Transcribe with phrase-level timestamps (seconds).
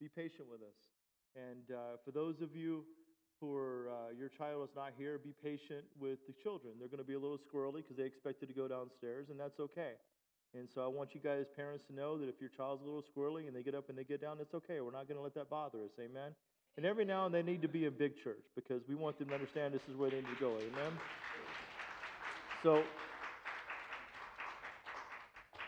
[0.00, 0.78] Be patient with us,
[1.36, 2.84] and uh, for those of you
[3.40, 6.74] who are uh, your child is not here, be patient with the children.
[6.78, 9.60] They're going to be a little squirrely because they expected to go downstairs, and that's
[9.60, 10.00] okay.
[10.52, 13.04] And so I want you guys, parents, to know that if your child's a little
[13.06, 14.80] squirrely and they get up and they get down, it's okay.
[14.80, 15.92] We're not going to let that bother us.
[16.00, 16.34] Amen.
[16.76, 19.18] And every now and then they need to be in big church because we want
[19.18, 20.56] them to understand this is where they need to go.
[20.56, 20.92] Amen.
[22.62, 22.82] So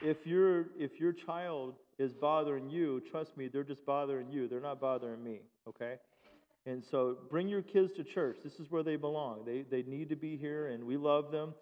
[0.02, 4.48] if your if your child is bothering you, trust me, they're just bothering you.
[4.48, 5.40] They're not bothering me.
[5.68, 5.94] Okay.
[6.66, 8.38] And so bring your kids to church.
[8.44, 9.44] This is where they belong.
[9.44, 11.54] They they need to be here, and we love them.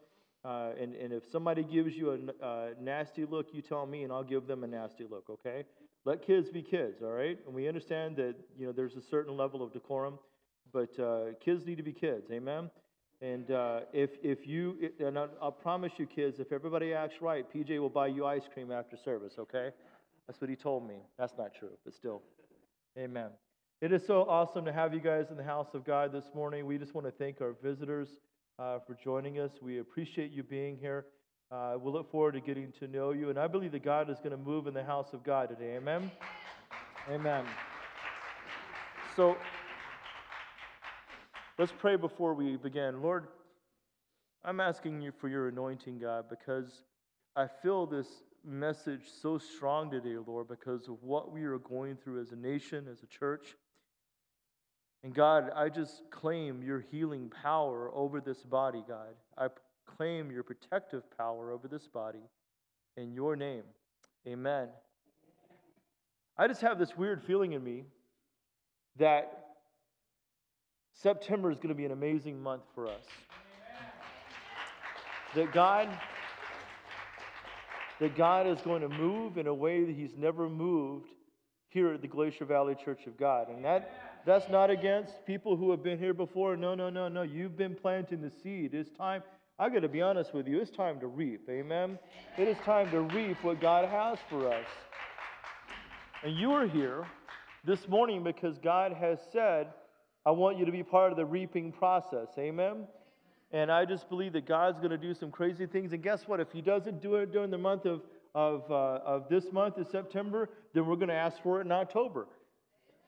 [0.45, 4.13] Uh, and, and if somebody gives you a, uh, nasty look, you tell me, and
[4.13, 5.65] I'll give them a nasty look, okay?
[6.07, 7.39] Let kids be kids, all right?
[7.45, 10.19] And we understand that, you know, there's a certain level of decorum,
[10.73, 12.71] but uh, kids need to be kids, amen?
[13.21, 17.45] And uh, if, if you, and I'll, I'll promise you, kids, if everybody acts right,
[17.55, 19.73] PJ will buy you ice cream after service, okay?
[20.27, 20.97] That's what he told me.
[21.19, 22.23] That's not true, but still.
[22.99, 23.31] Amen.
[23.81, 26.67] It is so awesome to have you guys in the house of God this morning.
[26.67, 28.09] We just want to thank our visitors
[28.59, 29.53] uh, for joining us.
[29.63, 31.07] We appreciate you being here.
[31.51, 33.31] Uh, we look forward to getting to know you.
[33.31, 35.77] And I believe that God is going to move in the house of God today.
[35.77, 36.11] Amen?
[37.11, 37.45] Amen.
[39.17, 39.37] So
[41.59, 43.03] let's pray before we begin.
[43.03, 43.29] Lord,
[44.45, 46.83] I'm asking you for your anointing, God, because
[47.35, 48.07] I feel this
[48.45, 52.87] message so strong today, Lord, because of what we are going through as a nation,
[52.91, 53.57] as a church.
[55.03, 59.15] And God, I just claim your healing power over this body, God.
[59.39, 59.49] I
[59.97, 62.23] claim your protective power over this body
[62.97, 63.65] in your name.
[64.27, 64.69] Amen.
[66.37, 67.85] I just have this weird feeling in me
[68.99, 69.47] that
[70.93, 73.05] September is going to be an amazing month for us.
[75.35, 75.89] That God
[78.01, 81.09] that God is going to move in a way that he's never moved
[81.69, 83.49] here at the Glacier Valley Church of God.
[83.49, 83.93] And that
[84.27, 86.57] that's not against people who have been here before.
[86.57, 87.23] No, no, no, no.
[87.23, 88.75] You've been planting the seed.
[88.75, 89.23] It's time.
[89.59, 90.61] I've got to be honest with you.
[90.61, 91.49] It's time to reap.
[91.49, 91.99] Amen.
[92.39, 94.67] It is time to reap what God has for us.
[96.23, 97.07] And you are here
[97.65, 99.69] this morning because God has said,
[100.27, 102.29] I want you to be part of the reaping process.
[102.39, 102.87] Amen.
[103.53, 105.93] And I just believe that God's going to do some crazy things.
[105.93, 106.41] And guess what?
[106.41, 108.03] If He doesn't do it during the month of,
[108.35, 111.73] of, uh, of this month, of September, then we're going to ask for it in
[111.73, 112.27] October.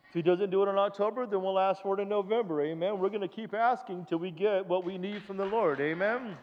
[0.09, 2.61] If He doesn't do it in October, then we'll ask for it in November.
[2.63, 2.99] Amen.
[2.99, 5.81] We're going to keep asking till we get what we need from the Lord.
[5.81, 6.37] Amen.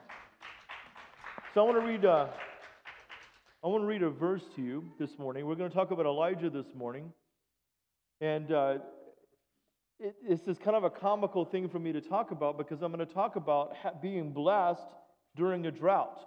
[1.54, 2.06] So I want to read.
[2.06, 2.28] Uh,
[3.62, 5.46] I want to read a verse to you this morning.
[5.46, 7.12] We're going to talk about Elijah this morning,
[8.22, 8.78] and uh,
[10.00, 12.92] it, it's just kind of a comical thing for me to talk about because I'm
[12.92, 14.88] going to talk about ha- being blessed
[15.36, 16.20] during a drought.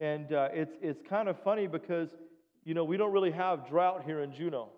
[0.00, 2.08] And uh, it's, it's kind of funny because,
[2.64, 4.68] you know, we don't really have drought here in Juneau.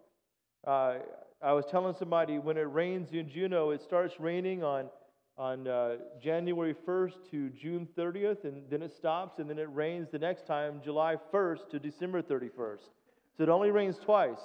[0.67, 0.97] Uh,
[1.43, 4.89] I was telling somebody when it rains in Juneau, it starts raining on,
[5.37, 10.09] on uh, January 1st to June 30th, and then it stops, and then it rains
[10.11, 12.91] the next time, July 1st to December 31st.
[13.37, 14.41] So it only rains twice.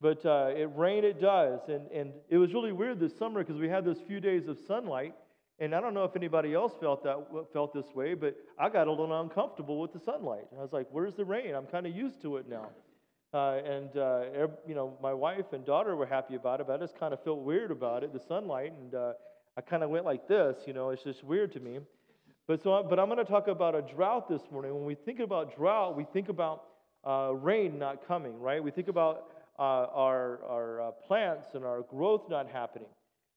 [0.00, 1.60] But uh, it rain, it does.
[1.68, 4.58] And, and it was really weird this summer because we had those few days of
[4.66, 5.14] sunlight.
[5.58, 7.18] And I don't know if anybody else felt that
[7.52, 10.46] felt this way, but I got a little uncomfortable with the sunlight.
[10.56, 11.54] I was like, "Where's the rain?
[11.54, 12.70] I'm kind of used to it now."
[13.34, 14.22] Uh, and uh,
[14.66, 17.22] you know, my wife and daughter were happy about it, but I just kind of
[17.22, 19.12] felt weird about it, the sunlight, and uh,
[19.58, 20.56] I kind of went like this.
[20.66, 21.80] You know, it's just weird to me.
[22.48, 24.74] But so, but I'm going to talk about a drought this morning.
[24.74, 26.64] When we think about drought, we think about
[27.06, 28.64] uh, rain not coming, right?
[28.64, 29.29] We think about
[29.60, 32.88] uh, our, our uh, plants and our growth not happening.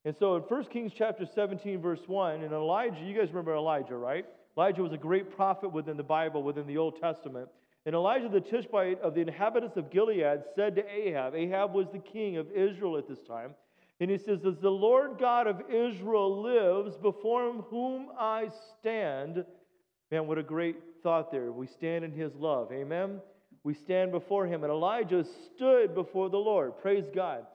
[0.05, 3.95] And so in 1 Kings chapter 17, verse 1, and Elijah, you guys remember Elijah,
[3.95, 4.25] right?
[4.57, 7.49] Elijah was a great prophet within the Bible, within the Old Testament.
[7.85, 11.99] And Elijah the Tishbite of the inhabitants of Gilead said to Ahab, Ahab was the
[11.99, 13.53] king of Israel at this time,
[13.99, 18.49] and he says, As the Lord God of Israel lives, before whom I
[18.79, 19.45] stand,
[20.09, 21.51] man, what a great thought there.
[21.51, 22.71] We stand in his love.
[22.71, 23.19] Amen.
[23.63, 24.63] We stand before him.
[24.63, 25.25] And Elijah
[25.56, 26.77] stood before the Lord.
[26.81, 27.45] Praise God.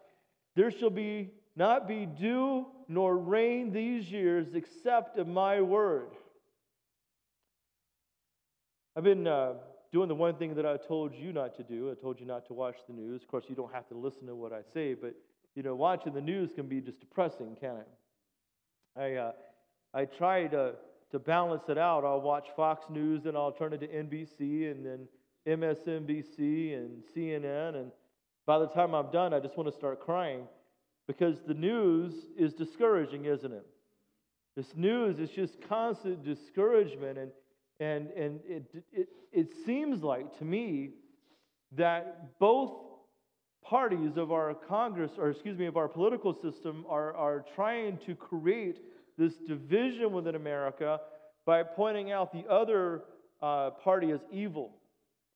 [0.57, 6.11] There shall be not be dew nor rain these years except of my word.
[8.97, 9.55] I've been uh,
[9.93, 11.91] doing the one thing that I told you not to do.
[11.91, 13.23] I told you not to watch the news.
[13.23, 15.15] Of course, you don't have to listen to what I say, but
[15.55, 17.89] you know, watching the news can be just depressing, can it?
[18.97, 19.33] I uh,
[19.95, 20.75] I try to
[21.11, 22.05] to balance it out.
[22.05, 25.09] I'll watch Fox News and I'll turn it to NBC and then
[25.49, 27.91] MSNBC and CNN, and
[28.47, 30.43] by the time I'm done, I just want to start crying
[31.07, 33.67] because the news is discouraging, isn't it?
[34.57, 37.31] This news is just constant discouragement and
[37.81, 40.91] and, and it, it, it seems like to me
[41.77, 42.73] that both
[43.65, 48.15] parties of our Congress, or excuse me, of our political system, are, are trying to
[48.15, 48.79] create
[49.17, 51.01] this division within America
[51.45, 53.03] by pointing out the other
[53.43, 54.73] uh, party as evil.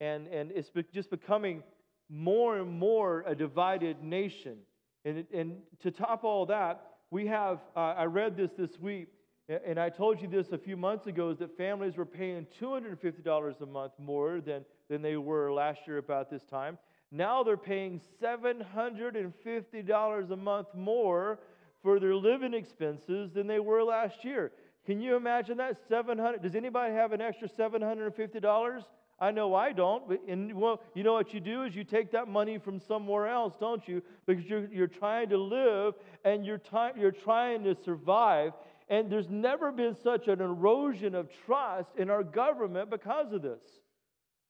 [0.03, 1.63] And, and it's be- just becoming
[2.11, 4.57] more and more a divided nation.
[5.05, 6.83] And, and to top all that,
[7.13, 9.07] we have, uh, I read this this week,
[9.49, 13.61] and I told you this a few months ago, is that families were paying $250
[13.61, 16.79] a month more than, than they were last year about this time.
[17.13, 21.39] Now they're paying $750 a month more
[21.81, 24.51] for their living expenses than they were last year.
[24.85, 25.77] Can you imagine that?
[25.89, 28.85] 700 Does anybody have an extra $750?
[29.23, 30.09] I know I don't.
[30.09, 33.29] But and well, you know what you do is you take that money from somewhere
[33.29, 34.03] else, don't you?
[34.27, 38.53] Because you're, you're trying to live and you're, ty- you're trying to survive.
[38.89, 43.63] And there's never been such an erosion of trust in our government because of this.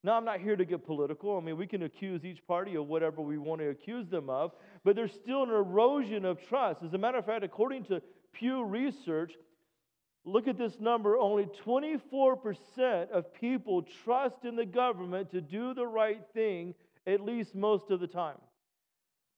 [0.03, 1.37] Now, I'm not here to get political.
[1.37, 4.53] I mean, we can accuse each party of whatever we want to accuse them of,
[4.85, 6.83] but there's still an erosion of trust.
[6.83, 8.01] As a matter of fact, according to
[8.33, 9.35] Pew Research,
[10.25, 15.87] look at this number only 24% of people trust in the government to do the
[15.87, 16.75] right thing,
[17.07, 18.39] at least most of the time.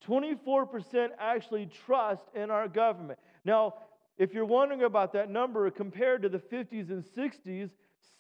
[0.07, 3.19] 24% actually trust in our government.
[3.45, 3.75] Now,
[4.19, 7.71] if you're wondering about that number compared to the 50s and 60s,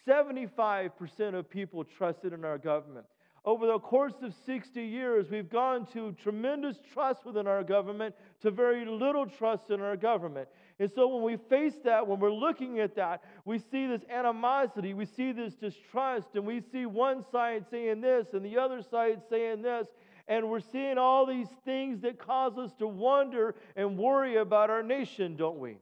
[0.06, 3.06] 75% of people trusted in our government.
[3.44, 8.50] Over the course of 60 years, we've gone to tremendous trust within our government to
[8.50, 10.48] very little trust in our government.
[10.80, 14.92] And so when we face that, when we're looking at that, we see this animosity,
[14.92, 19.22] we see this distrust, and we see one side saying this and the other side
[19.30, 19.86] saying this.
[20.26, 24.82] And we're seeing all these things that cause us to wonder and worry about our
[24.82, 25.76] nation, don't we?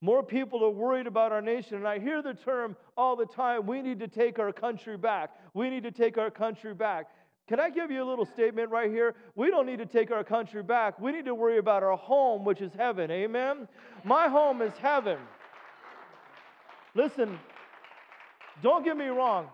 [0.00, 1.76] More people are worried about our nation.
[1.78, 5.30] And I hear the term all the time we need to take our country back.
[5.54, 7.08] We need to take our country back.
[7.48, 9.14] Can I give you a little statement right here?
[9.34, 11.00] We don't need to take our country back.
[11.00, 13.10] We need to worry about our home, which is heaven.
[13.10, 13.66] Amen?
[14.04, 15.18] My home is heaven.
[16.94, 17.38] Listen,
[18.62, 19.48] don't get me wrong.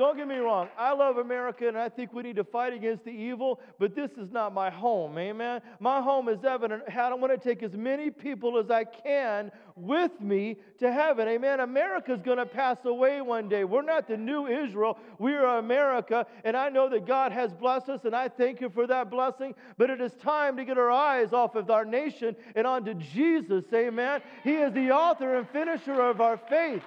[0.00, 0.70] Don't get me wrong.
[0.78, 4.10] I love America and I think we need to fight against the evil, but this
[4.12, 5.18] is not my home.
[5.18, 5.60] Amen.
[5.78, 9.52] My home is heaven and I want to take as many people as I can
[9.76, 11.28] with me to heaven.
[11.28, 11.60] Amen.
[11.60, 13.64] America is going to pass away one day.
[13.64, 14.96] We're not the new Israel.
[15.18, 18.70] We are America and I know that God has blessed us and I thank you
[18.70, 22.34] for that blessing, but it is time to get our eyes off of our nation
[22.56, 23.64] and onto Jesus.
[23.74, 24.22] Amen.
[24.44, 26.84] He is the author and finisher of our faith.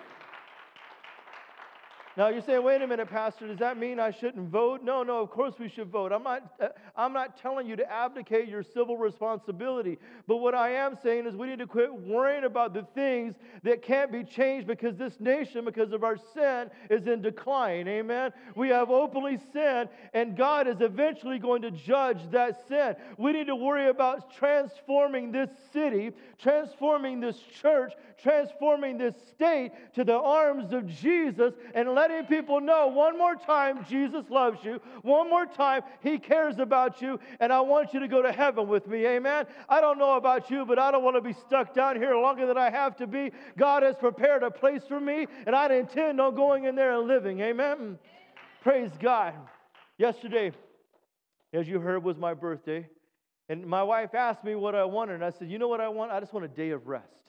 [2.15, 4.83] Now you're saying, wait a minute, Pastor, does that mean I shouldn't vote?
[4.83, 6.11] No, no, of course we should vote.
[6.11, 9.97] I'm not, uh, I'm not telling you to abdicate your civil responsibility.
[10.27, 13.81] But what I am saying is we need to quit worrying about the things that
[13.81, 17.87] can't be changed because this nation, because of our sin, is in decline.
[17.87, 18.31] Amen?
[18.55, 22.95] We have openly sinned, and God is eventually going to judge that sin.
[23.17, 30.03] We need to worry about transforming this city, transforming this church, transforming this state to
[30.03, 34.81] the arms of Jesus, and let letting people know one more time Jesus loves you.
[35.03, 38.67] One more time He cares about you, and I want you to go to heaven
[38.67, 39.05] with me.
[39.05, 39.45] Amen.
[39.69, 42.45] I don't know about you, but I don't want to be stuck down here longer
[42.45, 43.31] than I have to be.
[43.57, 47.07] God has prepared a place for me, and I intend on going in there and
[47.07, 47.39] living.
[47.39, 47.97] Amen.
[48.61, 49.33] Praise God.
[49.97, 50.51] Yesterday,
[51.53, 52.87] as you heard, was my birthday.
[53.49, 55.87] And my wife asked me what I wanted, and I said, You know what I
[55.89, 56.11] want?
[56.11, 57.22] I just want a day of rest.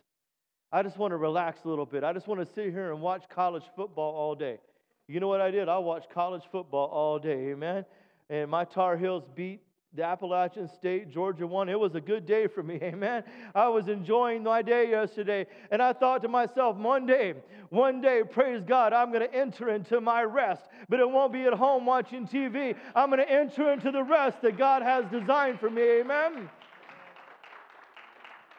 [0.74, 2.02] I just want to relax a little bit.
[2.02, 4.58] I just want to sit here and watch college football all day.
[5.06, 5.68] You know what I did?
[5.68, 7.84] I watched college football all day, amen.
[8.28, 9.60] And my Tar Heels beat
[9.94, 11.68] the Appalachian State, Georgia won.
[11.68, 13.22] It was a good day for me, amen.
[13.54, 17.34] I was enjoying my day yesterday, and I thought to myself, one day,
[17.70, 21.44] one day, praise God, I'm going to enter into my rest, but it won't be
[21.44, 22.74] at home watching TV.
[22.96, 26.50] I'm going to enter into the rest that God has designed for me, amen.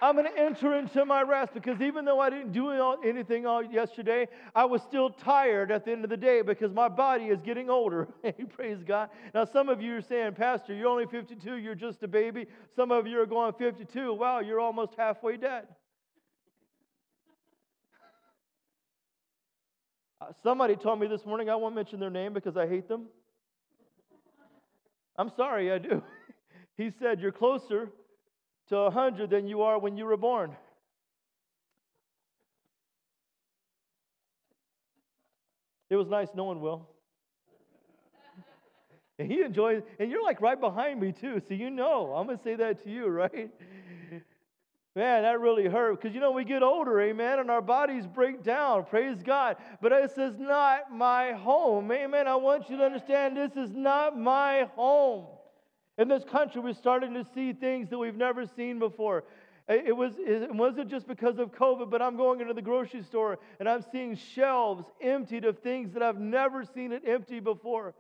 [0.02, 2.70] I'm going to enter into my rest because even though I didn't do
[3.04, 6.90] anything all yesterday, I was still tired at the end of the day because my
[6.90, 8.10] body is getting older.
[8.56, 9.10] Praise God.
[9.34, 12.46] Now, some of you are saying, Pastor, you're only 52, you're just a baby.
[12.76, 14.14] Some of you are going 52.
[14.14, 15.66] Wow, you're almost halfway dead.
[20.20, 23.06] Uh, somebody told me this morning, I won't mention their name because I hate them.
[25.18, 26.04] I'm sorry, I do.
[26.78, 27.92] he said, You're closer
[28.70, 30.56] to 100 than you are when you were born.
[35.90, 36.88] It was nice knowing Will.
[39.18, 42.14] And he enjoys, and you're like right behind me too, so you know.
[42.14, 43.50] I'm going to say that to you, right?
[44.96, 48.44] Man, that really hurt because you know, we get older, amen, and our bodies break
[48.44, 48.86] down.
[48.86, 49.58] Praise God.
[49.82, 52.28] But this is not my home, amen.
[52.28, 55.26] I want you to understand this is not my home.
[55.98, 59.24] In this country, we're starting to see things that we've never seen before.
[59.68, 63.40] It, was, it wasn't just because of COVID, but I'm going into the grocery store
[63.60, 67.96] and I'm seeing shelves emptied of things that I've never seen it empty before.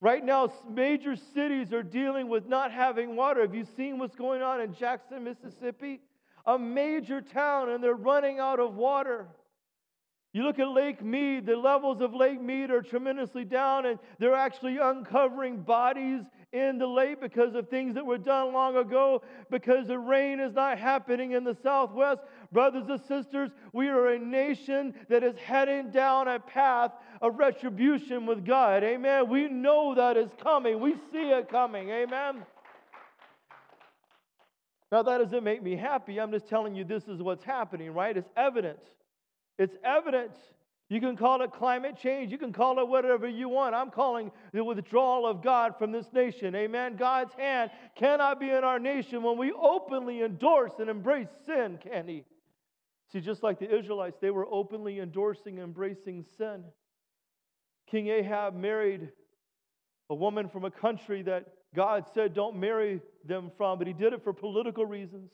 [0.00, 3.42] Right now, major cities are dealing with not having water.
[3.42, 6.00] Have you seen what's going on in Jackson, Mississippi?
[6.44, 9.26] A major town, and they're running out of water.
[10.36, 14.34] You look at Lake Mead, the levels of Lake Mead are tremendously down, and they're
[14.34, 16.20] actually uncovering bodies
[16.52, 20.52] in the lake because of things that were done long ago, because the rain is
[20.52, 22.20] not happening in the southwest.
[22.52, 28.26] Brothers and sisters, we are a nation that is heading down a path of retribution
[28.26, 28.84] with God.
[28.84, 29.30] Amen.
[29.30, 31.88] We know that is coming, we see it coming.
[31.88, 32.44] Amen.
[34.92, 36.20] Now, that doesn't make me happy.
[36.20, 38.14] I'm just telling you this is what's happening, right?
[38.14, 38.80] It's evident.
[39.58, 40.36] It's evidence.
[40.88, 42.30] You can call it climate change.
[42.30, 43.74] You can call it whatever you want.
[43.74, 46.54] I'm calling the withdrawal of God from this nation.
[46.54, 46.96] Amen.
[46.96, 52.06] God's hand cannot be in our nation when we openly endorse and embrace sin, can
[52.06, 52.24] He?
[53.12, 56.64] See, just like the Israelites, they were openly endorsing, embracing sin.
[57.90, 59.10] King Ahab married
[60.10, 64.12] a woman from a country that God said don't marry them from, but he did
[64.12, 65.30] it for political reasons.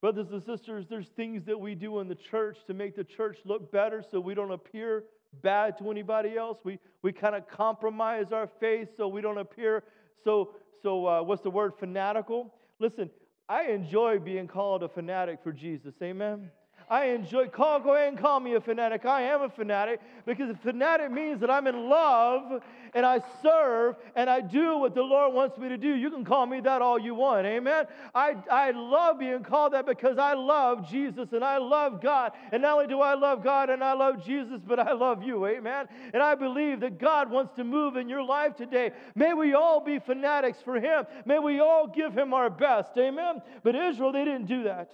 [0.00, 3.38] Brothers and sisters, there's things that we do in the church to make the church
[3.44, 5.04] look better so we don't appear
[5.42, 6.58] bad to anybody else.
[6.64, 9.84] We, we kind of compromise our faith so we don't appear
[10.24, 12.54] so, so uh, what's the word, fanatical.
[12.78, 13.10] Listen,
[13.48, 15.94] I enjoy being called a fanatic for Jesus.
[16.02, 16.50] Amen.
[16.90, 19.06] I enjoy, call, go ahead and call me a fanatic.
[19.06, 22.60] I am a fanatic because a fanatic means that I'm in love
[22.94, 25.94] and I serve and I do what the Lord wants me to do.
[25.94, 27.46] You can call me that all you want.
[27.46, 27.86] Amen.
[28.12, 32.32] I, I love being called that because I love Jesus and I love God.
[32.50, 35.46] And not only do I love God and I love Jesus, but I love you.
[35.46, 35.86] Amen.
[36.12, 38.90] And I believe that God wants to move in your life today.
[39.14, 41.04] May we all be fanatics for Him.
[41.24, 42.90] May we all give Him our best.
[42.98, 43.42] Amen.
[43.62, 44.90] But Israel, they didn't do that.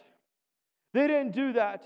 [0.96, 1.82] They didn't do that.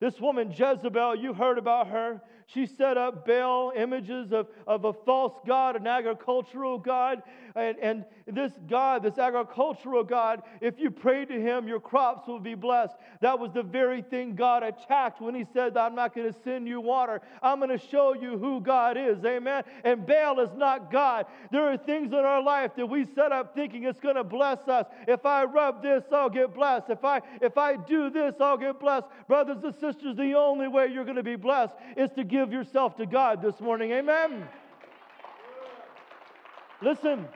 [0.00, 2.20] This woman, Jezebel, you heard about her.
[2.52, 7.22] She set up Baal images of, of a false god, an agricultural god.
[7.54, 12.40] And, and this God, this agricultural God, if you pray to him, your crops will
[12.40, 12.94] be blessed.
[13.20, 16.66] That was the very thing God attacked when he said, I'm not going to send
[16.66, 17.20] you water.
[17.42, 19.24] I'm going to show you who God is.
[19.24, 19.62] Amen.
[19.84, 21.26] And Baal is not God.
[21.52, 24.66] There are things in our life that we set up thinking it's going to bless
[24.66, 24.86] us.
[25.06, 26.90] If I rub this, I'll get blessed.
[26.90, 29.06] If I if I do this, I'll get blessed.
[29.28, 32.96] Brothers and sisters, the only way you're going to be blessed is to give yourself
[32.96, 33.92] to God this morning.
[33.92, 34.48] Amen.
[36.80, 37.28] Listen,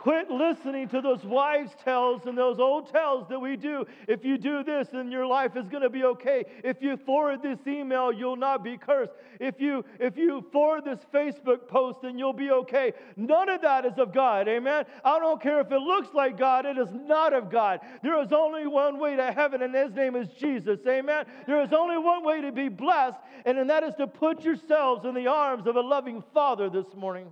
[0.00, 3.84] Quit listening to those wives' tales and those old tales that we do.
[4.08, 6.46] If you do this, then your life is going to be okay.
[6.64, 9.12] If you forward this email, you'll not be cursed.
[9.38, 12.94] If you if you forward this Facebook post, then you'll be okay.
[13.18, 14.48] None of that is of God.
[14.48, 14.86] Amen.
[15.04, 17.80] I don't care if it looks like God, it is not of God.
[18.02, 20.80] There is only one way to heaven, and his name is Jesus.
[20.88, 21.26] Amen.
[21.46, 25.12] There is only one way to be blessed, and that is to put yourselves in
[25.12, 27.30] the arms of a loving Father this morning.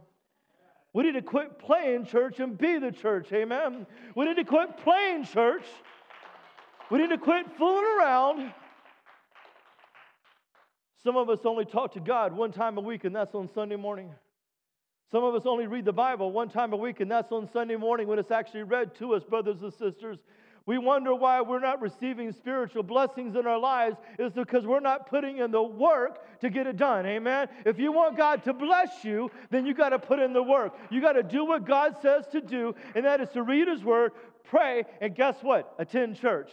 [0.98, 3.32] We need to quit playing church and be the church.
[3.32, 3.86] Amen.
[4.16, 5.62] We need to quit playing church.
[6.90, 8.52] We need to quit fooling around.
[11.04, 13.76] Some of us only talk to God one time a week, and that's on Sunday
[13.76, 14.10] morning.
[15.12, 17.76] Some of us only read the Bible one time a week, and that's on Sunday
[17.76, 20.18] morning when it's actually read to us, brothers and sisters.
[20.68, 25.08] We wonder why we're not receiving spiritual blessings in our lives is because we're not
[25.08, 27.06] putting in the work to get it done.
[27.06, 27.48] Amen.
[27.64, 30.74] If you want God to bless you, then you got to put in the work.
[30.90, 33.82] You got to do what God says to do, and that is to read his
[33.82, 34.12] word,
[34.44, 35.74] pray, and guess what?
[35.78, 36.50] Attend church.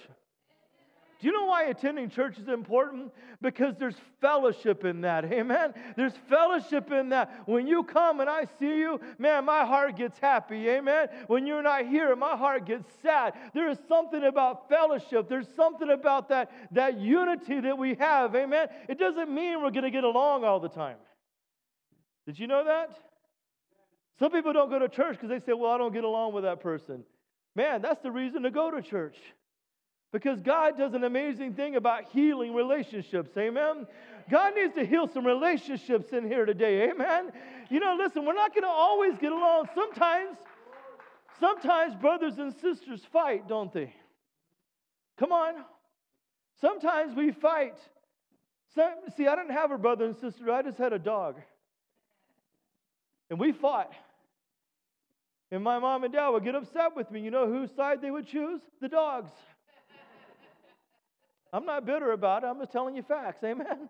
[1.20, 3.12] Do you know why attending church is important?
[3.42, 5.26] Because there's fellowship in that.
[5.34, 5.74] Amen.
[5.96, 7.48] There's fellowship in that.
[7.48, 10.68] When you come and I see you, man, my heart gets happy.
[10.70, 11.08] Amen.
[11.28, 13.34] When you're not here, my heart gets sad.
[13.54, 15.30] There is something about fellowship.
[15.30, 18.36] There's something about that, that unity that we have.
[18.36, 18.68] Amen.
[18.90, 20.98] It doesn't mean we're going to get along all the time.
[22.26, 22.98] Did you know that?
[24.20, 26.44] Some people don't go to church because they say, well, I don't get along with
[26.44, 27.04] that person.
[27.56, 29.18] Man, that's the reason to go to church.
[30.16, 33.32] Because God does an amazing thing about healing relationships.
[33.38, 33.86] Amen.
[34.32, 36.90] God needs to heal some relationships in here today.
[36.90, 37.34] Amen.
[37.70, 39.68] You know, listen, we're not going to always get along.
[39.76, 40.38] Sometimes,
[41.38, 43.94] sometimes brothers and sisters fight, don't they?
[45.20, 45.56] Come on.
[46.62, 47.76] Sometimes we fight.
[48.74, 51.42] Some, see, I didn't have a brother and sister, I just had a dog.
[53.30, 53.92] And we fought.
[55.52, 57.20] And my mom and dad would get upset with me.
[57.20, 58.62] You know whose side they would choose?
[58.80, 59.32] The dogs.
[61.54, 62.48] I'm not bitter about it.
[62.48, 63.44] I'm just telling you facts.
[63.44, 63.90] Amen.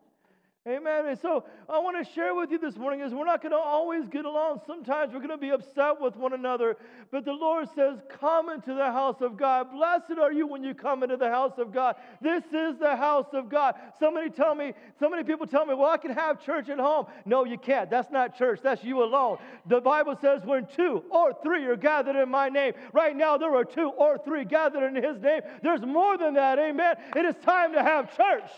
[0.68, 1.06] Amen.
[1.06, 3.58] And so I want to share with you this morning is we're not going to
[3.58, 4.62] always get along.
[4.66, 6.76] Sometimes we're going to be upset with one another.
[7.12, 9.72] But the Lord says, Come into the house of God.
[9.72, 11.98] Blessed are you when you come into the house of God.
[12.20, 13.76] This is the house of God.
[14.00, 17.06] Somebody tell me, so many people tell me, Well, I can have church at home.
[17.26, 17.88] No, you can't.
[17.88, 18.62] That's not church.
[18.64, 19.38] That's you alone.
[19.68, 22.74] The Bible says, When two or three are gathered in my name.
[22.92, 25.42] Right now, there are two or three gathered in his name.
[25.62, 26.58] There's more than that.
[26.58, 26.96] Amen.
[27.16, 28.50] It is time to have church.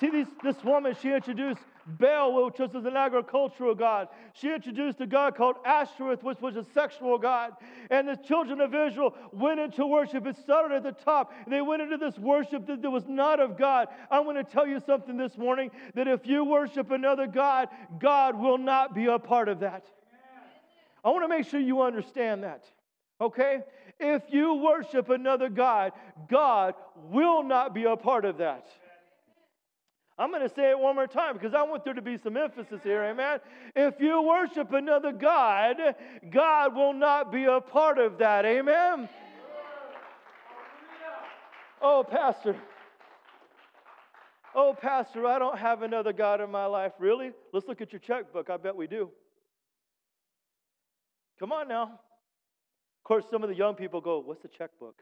[0.00, 4.08] See, these, this woman, she introduced Baal, which was an agricultural god.
[4.32, 7.52] She introduced a god called Ashtoreth, which was a sexual god.
[7.90, 10.26] And the children of Israel went into worship.
[10.26, 11.32] It started at the top.
[11.46, 13.88] They went into this worship that was not of God.
[14.10, 18.38] I want to tell you something this morning that if you worship another God, God
[18.38, 19.86] will not be a part of that.
[21.04, 22.64] I want to make sure you understand that.
[23.20, 23.60] Okay?
[23.98, 25.92] If you worship another God,
[26.28, 26.74] God
[27.10, 28.66] will not be a part of that.
[30.20, 32.36] I'm going to say it one more time because I want there to be some
[32.36, 33.40] emphasis here, amen?
[33.74, 35.76] If you worship another God,
[36.30, 39.08] God will not be a part of that, amen?
[41.80, 42.54] Oh, Pastor.
[44.54, 46.92] Oh, Pastor, I don't have another God in my life.
[46.98, 47.30] Really?
[47.54, 48.50] Let's look at your checkbook.
[48.50, 49.08] I bet we do.
[51.38, 51.84] Come on now.
[51.84, 54.96] Of course, some of the young people go, What's the checkbook?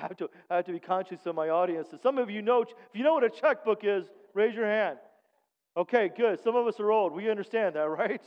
[0.00, 1.88] I have to, I have to be conscious of my audience.
[1.90, 4.98] So some of you know, if you know what a checkbook is, raise your hand.
[5.76, 6.42] Okay, good.
[6.42, 7.12] Some of us are old.
[7.12, 8.22] We understand that, right?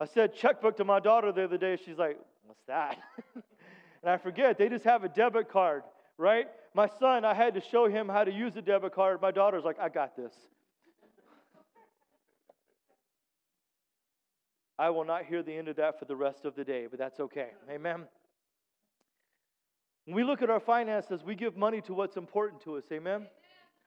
[0.00, 1.78] I said checkbook to my daughter the other day.
[1.84, 2.98] She's like, what's that?
[3.34, 5.82] and I forget, they just have a debit card,
[6.18, 6.46] right?
[6.74, 9.20] My son, I had to show him how to use a debit card.
[9.22, 10.32] My daughter's like, I got this.
[14.76, 16.98] I will not hear the end of that for the rest of the day, but
[16.98, 17.50] that's okay.
[17.70, 18.04] Amen.
[20.04, 22.84] When we look at our finances, we give money to what's important to us.
[22.92, 23.26] Amen?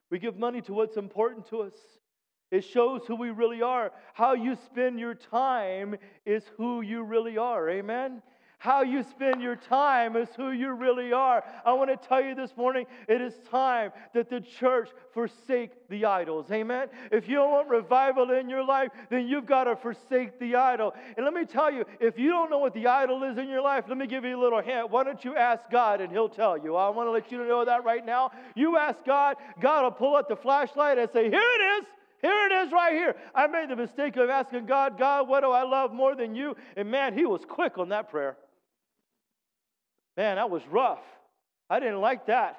[0.10, 1.74] We give money to what's important to us.
[2.50, 3.92] It shows who we really are.
[4.14, 7.70] How you spend your time is who you really are.
[7.70, 8.22] Amen?
[8.60, 11.44] How you spend your time is who you really are.
[11.64, 16.06] I want to tell you this morning it is time that the church forsake the
[16.06, 16.50] idols.
[16.52, 16.88] Amen.
[17.12, 20.96] If you don't want revival in your life, then you've got to forsake the idol.
[21.16, 23.62] And let me tell you, if you don't know what the idol is in your
[23.62, 24.90] life, let me give you a little hint.
[24.90, 26.76] Why don't you ask God and He'll tell you?
[26.76, 28.32] I want to let you know that right now.
[28.56, 31.86] You ask God, God will pull out the flashlight and say, Here it is.
[32.24, 33.16] Here it is right here.
[33.36, 36.56] I made the mistake of asking God, God, what do I love more than you?
[36.76, 38.36] And man, He was quick on that prayer.
[40.18, 41.04] Man, that was rough.
[41.70, 42.58] I didn't like that.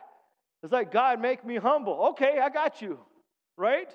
[0.62, 2.10] It's like, God, make me humble.
[2.10, 2.98] Okay, I got you,
[3.56, 3.88] right?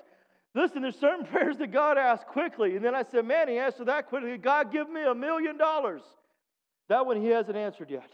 [0.54, 2.76] Listen, there's certain prayers that God asks quickly.
[2.76, 4.36] And then I said, man, he answered that quickly.
[4.38, 6.02] God, give me a million dollars.
[6.88, 8.10] That one he hasn't answered yet.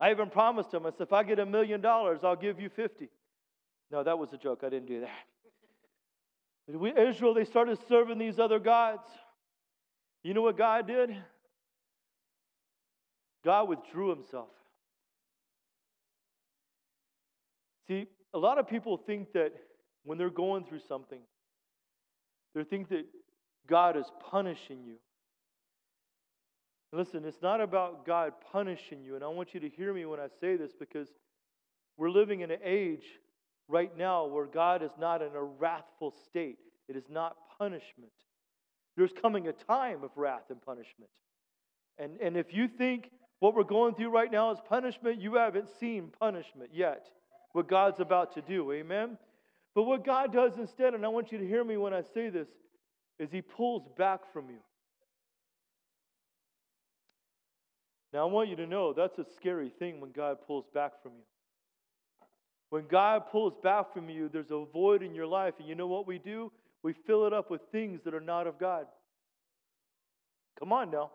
[0.00, 2.70] I even promised him, I said, if I get a million dollars, I'll give you
[2.70, 3.10] 50.
[3.90, 4.60] No, that was a joke.
[4.64, 5.10] I didn't do that.
[7.08, 9.02] Israel, they started serving these other gods.
[10.22, 11.16] You know what God did?
[13.44, 14.48] God withdrew himself.
[17.88, 19.52] See, a lot of people think that
[20.04, 21.20] when they're going through something,
[22.54, 23.06] they think that
[23.68, 24.96] God is punishing you.
[26.92, 30.18] Listen, it's not about God punishing you, and I want you to hear me when
[30.18, 31.08] I say this because
[31.96, 33.04] we're living in an age
[33.68, 36.58] right now where God is not in a wrathful state.
[36.88, 38.10] It is not punishment.
[38.96, 41.10] There's coming a time of wrath and punishment.
[41.96, 45.20] And, and if you think what we're going through right now is punishment.
[45.20, 47.06] You haven't seen punishment yet,
[47.52, 48.70] what God's about to do.
[48.72, 49.18] Amen?
[49.74, 52.28] But what God does instead, and I want you to hear me when I say
[52.28, 52.48] this,
[53.18, 54.58] is He pulls back from you.
[58.12, 61.12] Now, I want you to know that's a scary thing when God pulls back from
[61.12, 62.26] you.
[62.70, 65.54] When God pulls back from you, there's a void in your life.
[65.58, 66.52] And you know what we do?
[66.82, 68.86] We fill it up with things that are not of God.
[70.58, 71.10] Come on now.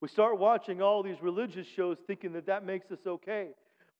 [0.00, 3.48] We start watching all these religious shows thinking that that makes us okay.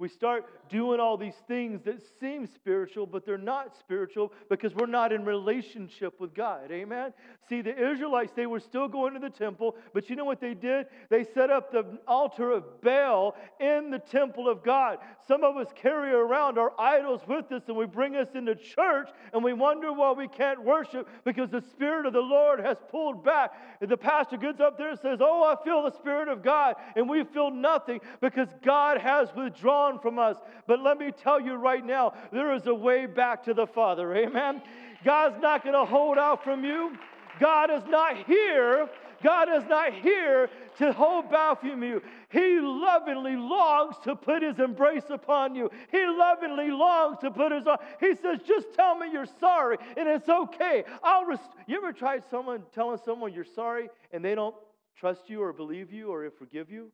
[0.01, 4.87] We start doing all these things that seem spiritual, but they're not spiritual because we're
[4.87, 6.73] not in relationship with God.
[6.73, 7.13] Amen?
[7.51, 10.55] See, the Israelites, they were still going to the temple, but you know what they
[10.55, 10.87] did?
[11.11, 15.01] They set up the altar of Baal in the temple of God.
[15.29, 19.11] Some of us carry around our idols with us and we bring us into church
[19.35, 23.23] and we wonder why we can't worship because the Spirit of the Lord has pulled
[23.23, 23.53] back.
[23.83, 26.77] And the pastor gets up there and says, Oh, I feel the Spirit of God.
[26.97, 30.37] And we feel nothing because God has withdrawn from us.
[30.67, 34.15] But let me tell you right now, there is a way back to the Father.
[34.15, 34.63] Amen.
[35.05, 36.97] God's not going to hold out from you.
[37.41, 38.89] God is not here.
[39.23, 40.49] God is not here
[40.79, 42.03] to hold back from you.
[42.31, 45.71] He lovingly longs to put his embrace upon you.
[45.91, 47.65] He lovingly longs to put his.
[47.99, 50.85] He says, just tell me you're sorry and it's okay.
[51.03, 51.43] I'll rest-.
[51.67, 54.55] You ever tried someone telling someone you're sorry and they don't
[54.97, 56.91] trust you or believe you or forgive you?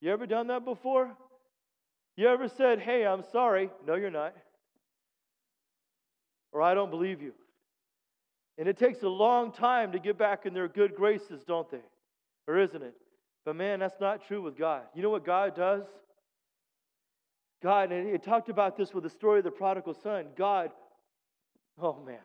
[0.00, 1.16] You ever done that before?
[2.16, 3.70] You ever said, Hey, I'm sorry?
[3.86, 4.34] No, you're not.
[6.52, 7.32] Or I don't believe you.
[8.58, 11.80] And it takes a long time to get back in their good graces, don't they?
[12.46, 12.94] Or isn't it?
[13.44, 14.82] But man, that's not true with God.
[14.94, 15.84] You know what God does?
[17.62, 20.26] God, and it talked about this with the story of the prodigal son.
[20.36, 20.70] God,
[21.80, 22.18] oh man,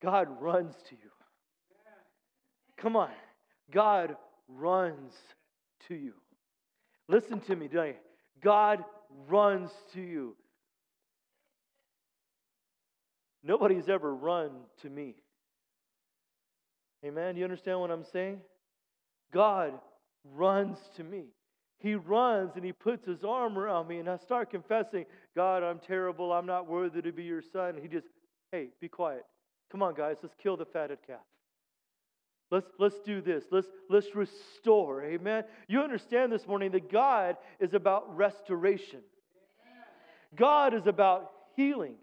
[0.00, 1.10] God runs to you.
[2.76, 3.10] Come on.
[3.70, 4.16] God
[4.48, 5.12] runs
[5.88, 6.14] to you.
[7.08, 7.96] Listen to me today.
[8.42, 8.84] God
[9.28, 10.36] runs to you.
[13.42, 14.50] Nobody's ever run
[14.82, 15.14] to me.
[17.04, 17.34] Amen.
[17.34, 18.40] Do you understand what I'm saying?
[19.32, 19.72] God
[20.34, 21.24] runs to me.
[21.78, 25.78] He runs and he puts his arm around me, and I start confessing, God, I'm
[25.78, 26.32] terrible.
[26.32, 27.76] I'm not worthy to be your son.
[27.80, 28.06] He just,
[28.50, 29.24] hey, be quiet.
[29.70, 31.20] Come on, guys, let's kill the fatted calf.
[32.50, 33.44] Let's, let's do this.
[33.50, 35.04] Let's, let's restore.
[35.04, 35.44] Amen.
[35.66, 39.00] You understand this morning that God is about restoration,
[40.34, 41.96] God is about healing.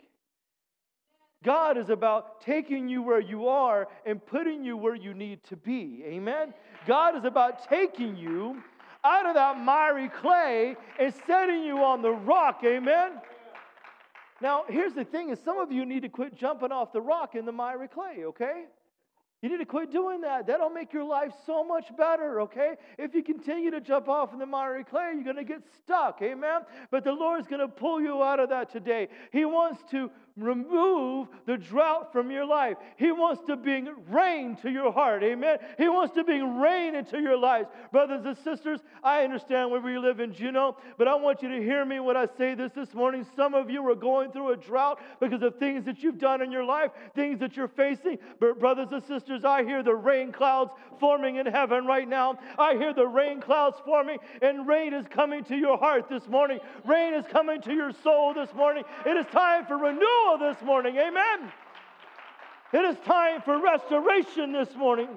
[1.44, 5.56] God is about taking you where you are and putting you where you need to
[5.56, 6.02] be.
[6.04, 6.56] Amen.
[6.88, 8.64] God is about taking you
[9.04, 12.62] out of that miry clay and setting you on the rock.
[12.66, 13.22] Amen.
[14.42, 17.36] Now, here's the thing is some of you need to quit jumping off the rock
[17.36, 18.66] in the miry clay, okay?
[19.46, 20.48] You need to quit doing that.
[20.48, 22.78] That'll make your life so much better, okay?
[22.98, 26.20] If you continue to jump off in the miry clay, you're going to get stuck,
[26.24, 26.62] amen?
[26.90, 29.08] But the Lord's going to pull you out of that today.
[29.32, 32.76] He wants to remove the drought from your life.
[32.98, 35.24] He wants to bring rain to your heart.
[35.24, 35.60] Amen.
[35.78, 37.69] He wants to bring rain into your lives.
[37.91, 41.62] Brothers and sisters, I understand where we live in Juneau, but I want you to
[41.62, 43.26] hear me when I say this this morning.
[43.36, 46.52] Some of you are going through a drought because of things that you've done in
[46.52, 48.17] your life, things that you're facing.
[48.39, 52.39] But, brothers and sisters, I hear the rain clouds forming in heaven right now.
[52.60, 56.60] I hear the rain clouds forming, and rain is coming to your heart this morning.
[56.84, 58.84] Rain is coming to your soul this morning.
[59.06, 60.98] It is time for renewal this morning.
[60.98, 61.52] Amen.
[62.74, 65.08] It is time for restoration this morning.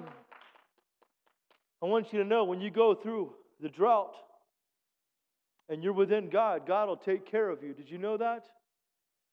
[1.83, 4.15] I want you to know when you go through the drought
[5.67, 7.73] and you're within God, God will take care of you.
[7.73, 8.45] Did you know that?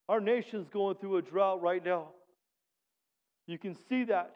[0.09, 2.09] Our nation's going through a drought right now.
[3.47, 4.35] You can see that.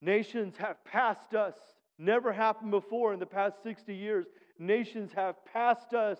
[0.00, 1.54] Nations have passed us.
[1.98, 4.26] Never happened before in the past 60 years.
[4.58, 6.18] Nations have passed us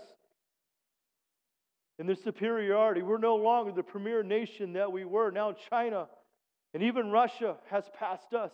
[2.00, 3.02] in their superiority.
[3.02, 5.30] We're no longer the premier nation that we were.
[5.30, 6.08] Now, China
[6.72, 8.52] and even Russia has passed us.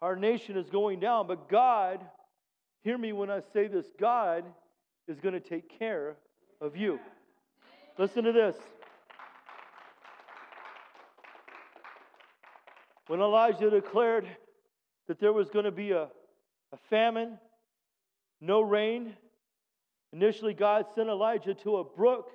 [0.00, 2.00] Our nation is going down, but God,
[2.84, 4.44] hear me when I say this God
[5.08, 6.14] is going to take care
[6.60, 7.00] of you.
[7.98, 8.54] Listen to this.
[13.08, 14.28] When Elijah declared
[15.08, 17.36] that there was going to be a, a famine,
[18.40, 19.16] no rain,
[20.12, 22.30] Initially, God sent Elijah to a brook,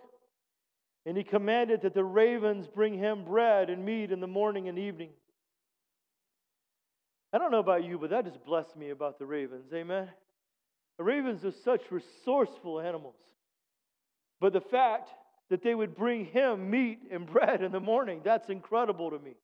[1.06, 4.78] and he commanded that the ravens bring him bread and meat in the morning and
[4.78, 5.10] evening.
[7.34, 9.72] I don't know about you, but that just blessed me about the ravens.
[9.74, 10.10] Amen.
[10.98, 13.16] The ravens are such resourceful animals.
[14.40, 15.10] But the fact
[15.50, 19.36] that they would bring him meat and bread in the morning, that's incredible to me.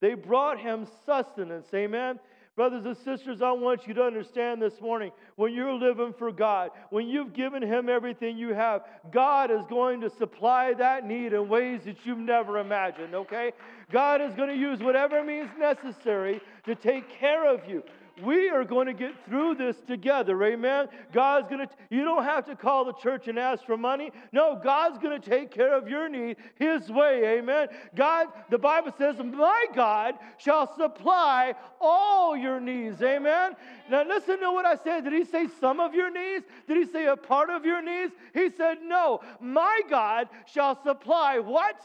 [0.00, 1.66] They brought him sustenance.
[1.74, 2.18] Amen.
[2.56, 6.70] Brothers and sisters, I want you to understand this morning when you're living for God,
[6.90, 8.82] when you've given Him everything you have,
[9.12, 13.52] God is going to supply that need in ways that you've never imagined, okay?
[13.90, 17.82] God is going to use whatever means necessary to take care of you.
[18.22, 20.42] We are going to get through this together.
[20.42, 20.88] Amen.
[21.12, 24.10] God's going to, you don't have to call the church and ask for money.
[24.32, 27.38] No, God's going to take care of your need His way.
[27.38, 27.68] Amen.
[27.94, 33.02] God, the Bible says, My God shall supply all your needs.
[33.02, 33.56] Amen.
[33.90, 35.04] Now, listen to what I said.
[35.04, 36.46] Did He say some of your needs?
[36.66, 38.12] Did He say a part of your needs?
[38.34, 41.80] He said, No, my God shall supply what?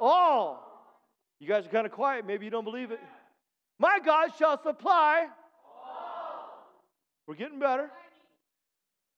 [0.00, 0.64] All.
[1.40, 2.26] You guys are kind of quiet.
[2.26, 3.00] Maybe you don't believe it.
[3.78, 5.28] My God shall supply.
[7.28, 7.90] We're getting better.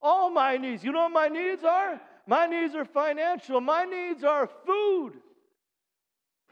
[0.03, 0.83] All my needs.
[0.83, 2.01] You know what my needs are?
[2.27, 3.61] My needs are financial.
[3.61, 5.13] My needs are food.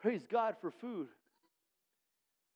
[0.00, 1.08] Praise God for food.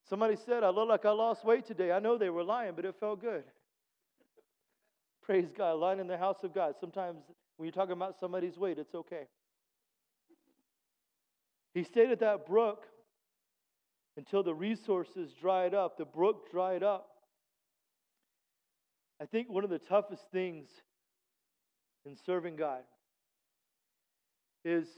[0.08, 1.90] Somebody said, I look like I lost weight today.
[1.90, 3.42] I know they were lying, but it felt good.
[5.22, 5.80] Praise God.
[5.80, 6.76] Lying in the house of God.
[6.80, 7.18] Sometimes
[7.56, 9.26] when you're talking about somebody's weight, it's okay.
[11.74, 12.86] He stayed at that brook
[14.16, 17.11] until the resources dried up, the brook dried up.
[19.22, 20.66] I think one of the toughest things
[22.04, 22.80] in serving God
[24.64, 24.88] is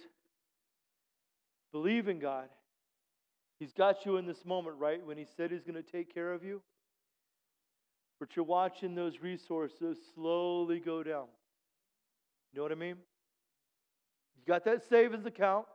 [1.72, 2.48] believing God.
[3.60, 5.04] He's got you in this moment, right?
[5.04, 6.62] When He said He's going to take care of you.
[8.18, 11.26] But you're watching those resources slowly go down.
[12.54, 12.96] You know what I mean?
[14.38, 15.66] You got that savings account.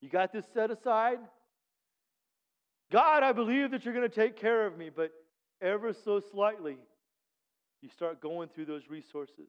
[0.00, 1.18] You got this set aside.
[2.92, 5.10] God, I believe that you're going to take care of me, but
[5.60, 6.76] ever so slightly,
[7.82, 9.48] you start going through those resources.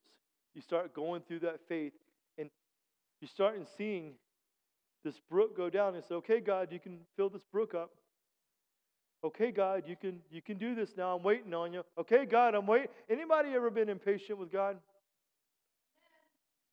[0.54, 1.94] You start going through that faith,
[2.38, 2.50] and
[3.22, 4.14] you start seeing
[5.04, 7.92] this brook go down and say, okay, God, you can fill this brook up.
[9.24, 11.16] Okay, God, you can you can do this now.
[11.16, 11.84] I'm waiting on you.
[11.98, 12.90] Okay, God, I'm waiting.
[13.10, 14.78] Anybody ever been impatient with God?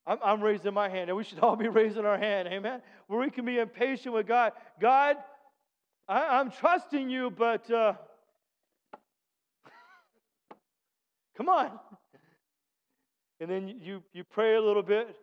[0.06, 2.48] I'm, I'm raising my hand, and we should all be raising our hand.
[2.48, 2.82] Amen.
[3.06, 4.52] Where we can be impatient with God.
[4.80, 5.16] God,
[6.06, 7.94] I I, am trusting you, but uh,
[11.36, 11.70] come on.
[13.40, 15.14] And then you, you pray a little bit.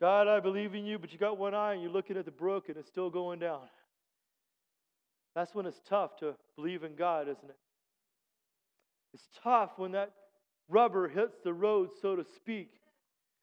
[0.00, 2.30] God, I believe in you, but you got one eye and you're looking at the
[2.30, 3.60] brook and it's still going down.
[5.34, 7.56] That's when it's tough to believe in God, isn't it?
[9.14, 10.10] It's tough when that
[10.68, 12.70] rubber hits the road, so to speak.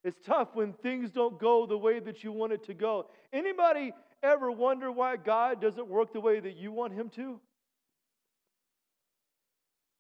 [0.04, 3.08] It's tough when things don't go the way that you want it to go.
[3.34, 3.92] Anybody
[4.24, 7.40] ever wonder why God doesn't work the way that you want Him to?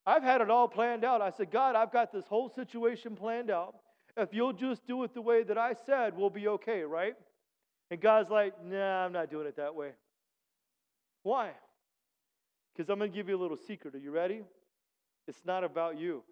[0.10, 1.22] I've had it all planned out.
[1.22, 3.76] I said, God, I've got this whole situation planned out.
[4.17, 7.15] If you'll just do it the way that I said, we'll be okay, right?
[7.91, 9.91] And God's like, nah, I'm not doing it that way.
[11.22, 11.52] Why?
[12.74, 13.93] Because I'm going to give you a little secret.
[13.93, 14.41] Are you ready?
[15.28, 16.24] It's not about you.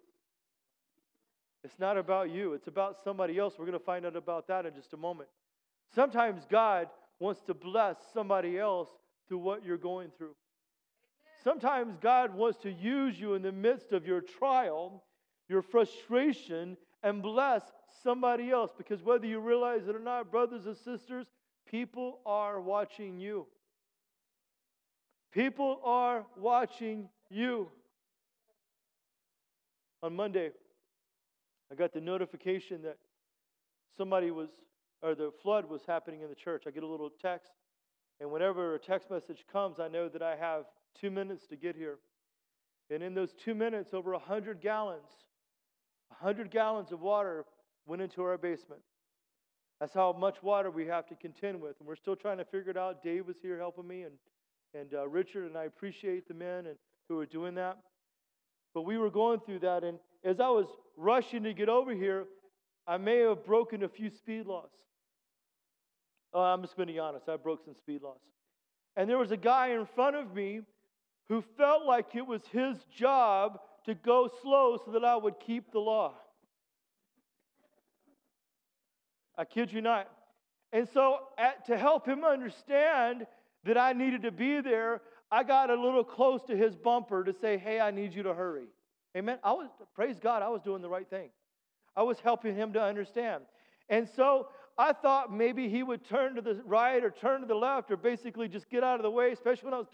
[1.62, 2.54] It's not about you.
[2.54, 3.54] It's about somebody else.
[3.60, 5.28] We're going to find out about that in just a moment.
[5.94, 6.88] Sometimes God
[7.20, 8.88] wants to bless somebody else
[9.28, 10.34] through what you're going through.
[11.48, 15.02] Sometimes God wants to use you in the midst of your trial,
[15.48, 17.62] your frustration, and bless
[18.02, 21.24] somebody else because whether you realize it or not, brothers and sisters,
[21.66, 23.46] people are watching you.
[25.32, 27.70] People are watching you.
[30.02, 30.50] On Monday,
[31.72, 32.98] I got the notification that
[33.96, 34.50] somebody was
[35.00, 37.52] or the flood was happening in the church, I get a little text.
[38.20, 40.64] And whenever a text message comes, I know that I have
[41.00, 41.98] two minutes to get here.
[42.90, 45.10] And in those two minutes, over 100 gallons,
[46.08, 47.44] 100 gallons of water
[47.86, 48.80] went into our basement.
[49.80, 51.76] That's how much water we have to contend with.
[51.78, 53.02] And we're still trying to figure it out.
[53.02, 54.14] Dave was here helping me, and,
[54.74, 56.76] and uh, Richard, and I appreciate the men and,
[57.08, 57.78] who are doing that.
[58.74, 59.84] But we were going through that.
[59.84, 62.26] And as I was rushing to get over here,
[62.86, 64.70] I may have broken a few speed laws.
[66.32, 67.28] Oh, I'm just going to be honest.
[67.28, 68.18] I broke some speed laws.
[68.96, 70.62] And there was a guy in front of me
[71.28, 75.72] who felt like it was his job to go slow so that I would keep
[75.72, 76.14] the law.
[79.36, 80.10] I kid you not.
[80.72, 83.26] And so, at, to help him understand
[83.64, 87.32] that I needed to be there, I got a little close to his bumper to
[87.32, 88.66] say, Hey, I need you to hurry.
[89.16, 89.38] Amen.
[89.42, 91.30] I was, praise God, I was doing the right thing.
[91.96, 93.44] I was helping him to understand.
[93.88, 97.54] And so I thought maybe he would turn to the right or turn to the
[97.54, 99.88] left or basically just get out of the way, especially when I was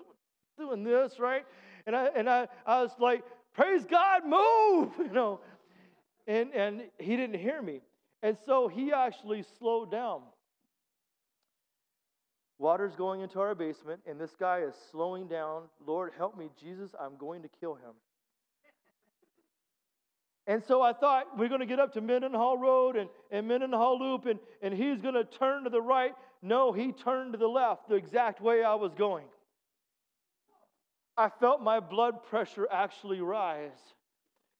[0.59, 1.45] this, right?
[1.87, 3.23] And I, and I, I was like,
[3.55, 5.41] praise God, move, you know.
[6.27, 7.81] And, and he didn't hear me.
[8.23, 10.23] And so he actually slowed down.
[12.59, 15.65] Water's going into our basement, and this guy is slowing down.
[15.87, 17.93] Lord, help me, Jesus, I'm going to kill him.
[20.47, 23.99] And so I thought we're going to get up to Mendenhall Road and, and Mendenhall
[23.99, 26.13] Loop, and, and he's going to turn to the right.
[26.43, 29.27] No, he turned to the left, the exact way I was going.
[31.17, 33.95] I felt my blood pressure actually rise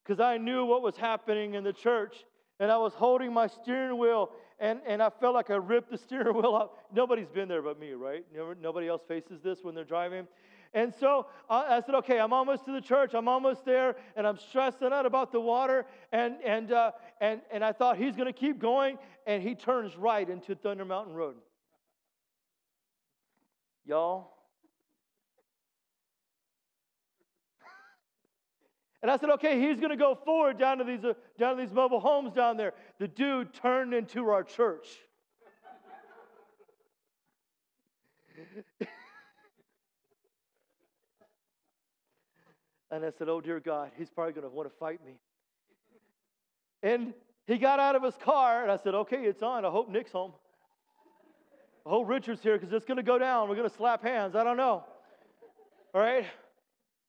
[0.03, 2.15] because I knew what was happening in the church.
[2.59, 5.97] And I was holding my steering wheel, and, and I felt like I ripped the
[6.05, 6.77] steering wheel out.
[6.93, 8.23] Nobody's been there but me, right?
[8.61, 10.27] Nobody else faces this when they're driving.
[10.73, 13.13] And so I said, okay, I'm almost to the church.
[13.13, 13.95] I'm almost there.
[14.17, 15.85] And I'm stressing out about the water.
[16.11, 16.91] And, and, uh,
[17.21, 18.97] and, and I thought he's going to keep going.
[19.25, 21.35] And he turns right into Thunder Mountain Road.
[23.85, 24.34] Y'all.
[29.05, 31.61] And I said, okay, he's going to go forward down to, these, uh, down to
[31.61, 32.73] these mobile homes down there.
[32.97, 34.87] The dude turned into our church.
[42.89, 45.19] And I said, Oh, dear God, he's probably going to want to fight me.
[46.81, 47.13] And
[47.45, 49.65] he got out of his car, and I said, Okay, it's on.
[49.65, 50.31] I hope Nick's home.
[51.85, 53.49] I hope Richard's here because it's going to go down.
[53.49, 54.35] We're going to slap hands.
[54.35, 54.83] I don't know.
[55.93, 56.25] All right?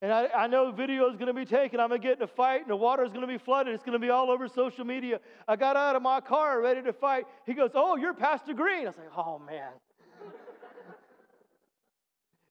[0.02, 1.80] And I, I know video is going to be taken.
[1.80, 3.74] I'm going to get in a fight, and the water is going to be flooded.
[3.74, 5.20] It's going to be all over social media.
[5.48, 7.24] I got out of my car ready to fight.
[7.46, 8.82] He goes, Oh, you're Pastor Green.
[8.82, 9.72] I was like, Oh, man.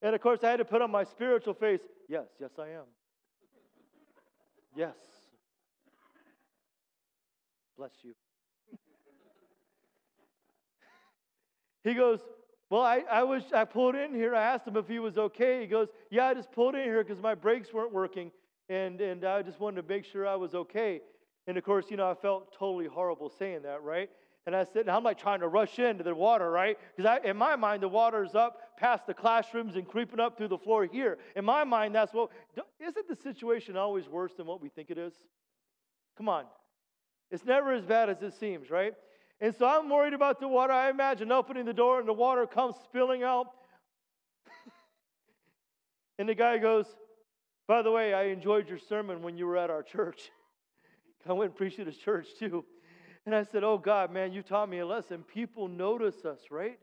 [0.02, 1.82] and of course, I had to put on my spiritual face.
[2.10, 2.86] Yes, yes, I am.
[4.76, 4.96] Yes.
[7.78, 8.14] Bless you.
[11.84, 12.22] he goes,
[12.70, 14.36] Well, I, I wish I pulled in here.
[14.36, 15.62] I asked him if he was okay.
[15.62, 18.32] He goes, Yeah, I just pulled in here because my brakes weren't working.
[18.70, 21.02] And, and I just wanted to make sure I was okay.
[21.48, 24.10] And of course, you know, I felt totally horrible saying that, right?
[24.48, 26.78] And I said, and I'm like trying to rush into the water, right?
[26.96, 30.50] Because in my mind, the water is up past the classrooms and creeping up through
[30.50, 31.18] the floor here.
[31.36, 32.30] In my mind, that's what,
[32.80, 35.14] isn't the situation always worse than what we think it is?
[36.18, 36.46] Come on.
[37.32, 38.94] It's never as bad as it seems, right?
[39.42, 40.72] And so I'm worried about the water.
[40.72, 43.48] I imagine opening the door and the water comes spilling out.
[46.20, 46.86] and the guy goes,
[47.68, 50.32] By the way, I enjoyed your sermon when you were at our church.
[51.30, 52.64] I went and preached at his church too.
[53.26, 55.24] And I said, Oh God, man, you taught me a lesson.
[55.24, 56.80] People notice us, right?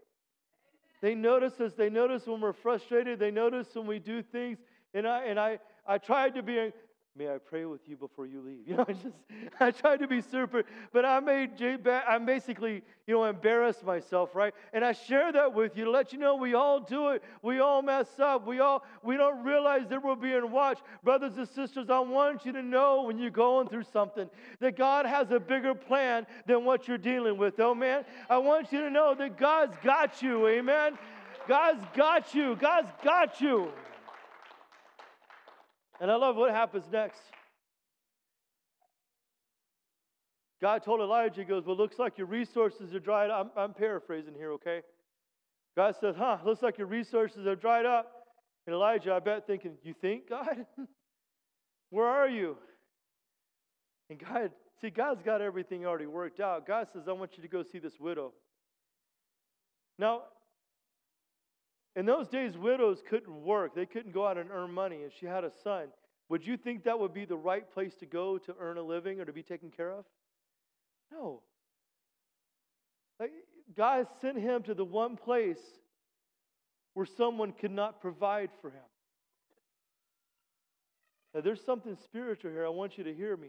[1.00, 1.72] They notice us.
[1.76, 3.18] They notice when we're frustrated.
[3.18, 4.58] They notice when we do things.
[4.94, 6.70] And I and I I tried to be
[7.14, 8.60] May I pray with you before you leave?
[8.66, 9.14] You know, I just
[9.60, 11.50] I tried to be super, but I made
[11.86, 14.54] I basically you know embarrassed myself, right?
[14.72, 17.22] And I share that with you to let you know we all do it.
[17.42, 18.46] We all mess up.
[18.46, 21.90] We all we don't realize that we're being watched, brothers and sisters.
[21.90, 25.74] I want you to know when you're going through something that God has a bigger
[25.74, 27.60] plan than what you're dealing with.
[27.60, 30.48] Oh man, I want you to know that God's got you.
[30.48, 30.96] Amen.
[31.46, 32.56] God's got you.
[32.56, 33.70] God's got you.
[36.02, 37.20] And I love what happens next.
[40.60, 43.52] God told Elijah, He goes, Well, looks like your resources are dried up.
[43.56, 44.80] I'm, I'm paraphrasing here, okay?
[45.76, 48.10] God says, Huh, looks like your resources are dried up.
[48.66, 50.66] And Elijah, I bet, thinking, You think, God?
[51.90, 52.56] Where are you?
[54.10, 56.66] And God, see, God's got everything already worked out.
[56.66, 58.32] God says, I want you to go see this widow.
[60.00, 60.22] Now,
[61.94, 65.26] in those days, widows couldn't work, they couldn't go out and earn money, and she
[65.26, 65.88] had a son.
[66.28, 69.20] Would you think that would be the right place to go to earn a living
[69.20, 70.04] or to be taken care of?
[71.10, 71.42] No.
[73.20, 73.32] Like,
[73.76, 75.60] God sent him to the one place
[76.94, 78.82] where someone could not provide for him.
[81.34, 82.64] Now, there's something spiritual here.
[82.64, 83.48] I want you to hear me.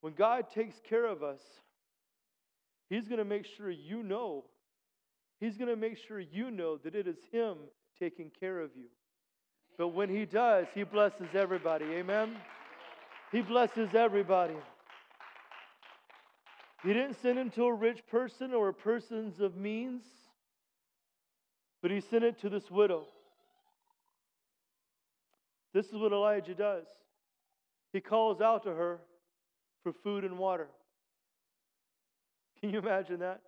[0.00, 1.40] When God takes care of us,
[2.90, 4.44] He's going to make sure you know
[5.44, 7.58] He's going to make sure you know that it is Him
[8.00, 8.86] taking care of you.
[9.76, 11.84] But when He does, He blesses everybody.
[11.84, 12.34] Amen?
[13.30, 14.56] He blesses everybody.
[16.82, 20.02] He didn't send him to a rich person or a persons of means,
[21.82, 23.04] but he sent it to this widow.
[25.72, 26.86] This is what Elijah does.
[27.92, 28.98] He calls out to her
[29.82, 30.68] for food and water.
[32.60, 33.40] Can you imagine that?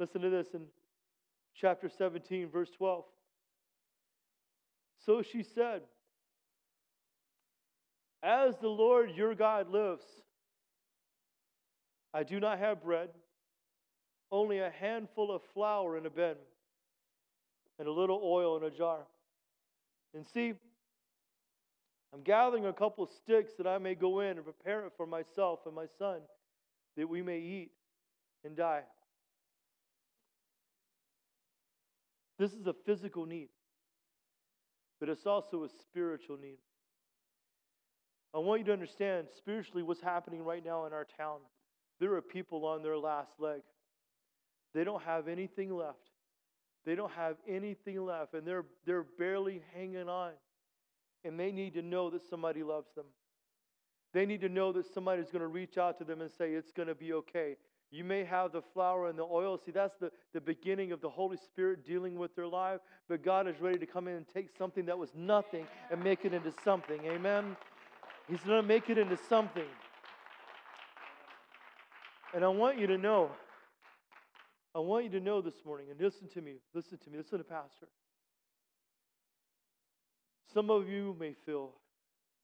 [0.00, 0.62] Listen to this in
[1.54, 3.04] chapter 17, verse 12.
[5.04, 5.82] So she said,
[8.22, 10.04] As the Lord your God lives,
[12.14, 13.10] I do not have bread,
[14.32, 16.36] only a handful of flour in a bin,
[17.78, 19.00] and a little oil in a jar.
[20.14, 20.54] And see,
[22.14, 25.04] I'm gathering a couple of sticks that I may go in and prepare it for
[25.04, 26.20] myself and my son,
[26.96, 27.72] that we may eat
[28.46, 28.84] and die.
[32.40, 33.50] This is a physical need,
[34.98, 36.56] but it's also a spiritual need.
[38.34, 41.40] I want you to understand spiritually what's happening right now in our town.
[41.98, 43.60] There are people on their last leg.
[44.72, 45.98] They don't have anything left.
[46.86, 50.30] They don't have anything left, and they're, they're barely hanging on.
[51.26, 53.04] And they need to know that somebody loves them.
[54.14, 56.72] They need to know that somebody's going to reach out to them and say, It's
[56.72, 57.56] going to be okay.
[57.90, 59.58] You may have the flour and the oil.
[59.58, 62.80] See, that's the, the beginning of the Holy Spirit dealing with their life.
[63.08, 66.24] But God is ready to come in and take something that was nothing and make
[66.24, 67.00] it into something.
[67.04, 67.56] Amen.
[68.28, 69.64] He's going to make it into something.
[72.32, 73.30] And I want you to know,
[74.72, 77.38] I want you to know this morning, and listen to me, listen to me, listen
[77.38, 77.88] to Pastor.
[80.54, 81.72] Some of you may feel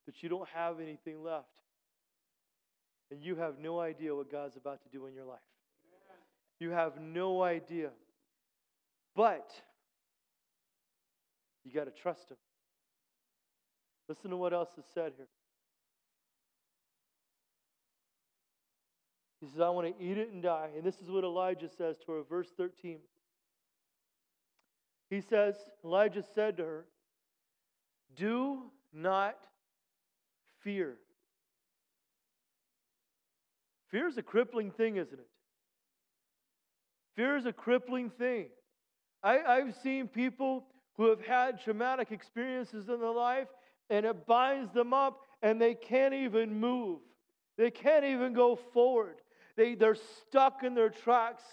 [0.07, 1.47] that you don't have anything left,
[3.11, 5.39] and you have no idea what God's about to do in your life.
[6.59, 7.91] You have no idea.
[9.15, 9.51] But
[11.65, 12.37] you got to trust Him.
[14.09, 15.27] Listen to what else is said here.
[19.41, 20.71] He says, I want to eat it and die.
[20.75, 22.99] And this is what Elijah says to her, verse 13.
[25.11, 25.55] He says,
[25.85, 26.85] Elijah said to her,
[28.17, 29.37] Do not
[30.61, 30.97] fear.
[33.97, 35.27] Fear is a crippling thing, isn't it?
[37.15, 38.49] Fear is a crippling thing.
[39.23, 40.67] I, I've seen people
[40.99, 43.49] who have had traumatic experiences in their life,
[43.89, 46.99] and it binds them up, and they can't even move.
[47.57, 49.15] They can't even go forward.
[49.57, 49.97] They, they're
[50.29, 51.45] stuck in their tracks.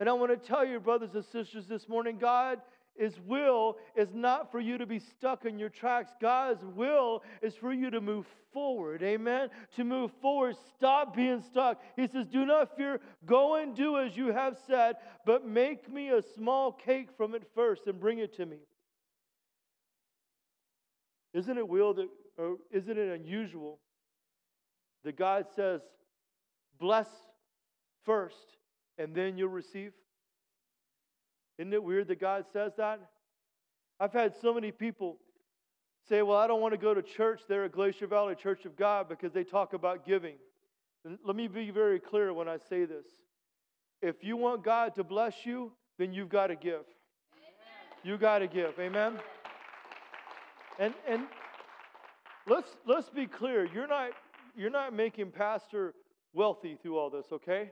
[0.00, 2.60] And I want to tell you, brothers and sisters, this morning, God
[3.00, 6.10] his will is not for you to be stuck in your tracks.
[6.20, 9.02] God's will is for you to move forward.
[9.02, 9.48] Amen.
[9.76, 10.54] To move forward.
[10.76, 11.80] Stop being stuck.
[11.96, 13.00] He says, Do not fear.
[13.24, 17.44] Go and do as you have said, but make me a small cake from it
[17.54, 18.58] first and bring it to me.
[21.32, 23.78] Isn't it will that, or isn't it unusual
[25.04, 25.80] that God says,
[26.78, 27.08] Bless
[28.04, 28.58] first,
[28.98, 29.92] and then you'll receive?
[31.60, 33.00] Isn't it weird that God says that?
[34.00, 35.18] I've had so many people
[36.08, 38.76] say, Well, I don't want to go to church there at Glacier Valley Church of
[38.76, 40.36] God because they talk about giving.
[41.04, 43.04] And let me be very clear when I say this.
[44.00, 46.86] If you want God to bless you, then you've got to give.
[47.34, 48.04] Amen.
[48.04, 48.72] You got to give.
[48.78, 49.18] Amen.
[50.78, 51.26] And and
[52.48, 53.66] let's let's be clear.
[53.66, 54.12] You're not
[54.56, 55.92] you're not making pastor
[56.32, 57.70] wealthy through all this, okay?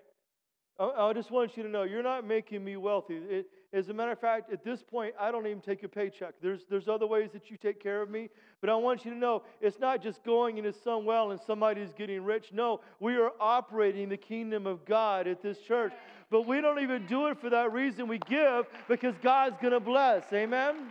[0.78, 3.16] I, I just want you to know you're not making me wealthy.
[3.16, 6.34] It, as a matter of fact, at this point, I don't even take a paycheck.
[6.40, 8.30] There's, there's other ways that you take care of me.
[8.62, 11.92] But I want you to know it's not just going into some well and somebody's
[11.92, 12.50] getting rich.
[12.52, 15.92] No, we are operating the kingdom of God at this church.
[16.30, 18.08] But we don't even do it for that reason.
[18.08, 20.32] We give because God's going to bless.
[20.32, 20.88] Amen?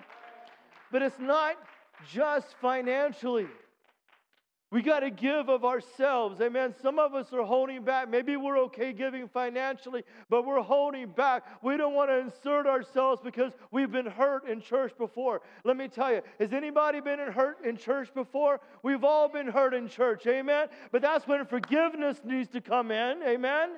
[0.91, 1.55] But it's not
[2.11, 3.47] just financially.
[4.69, 6.41] We got to give of ourselves.
[6.41, 6.75] Amen.
[6.81, 8.09] Some of us are holding back.
[8.09, 11.45] Maybe we're okay giving financially, but we're holding back.
[11.63, 15.41] We don't want to insert ourselves because we've been hurt in church before.
[15.63, 18.59] Let me tell you, has anybody been hurt in church before?
[18.83, 20.27] We've all been hurt in church.
[20.27, 20.67] Amen.
[20.91, 23.23] But that's when forgiveness needs to come in.
[23.23, 23.69] Amen.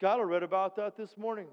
[0.00, 1.46] Skylar read about that this morning.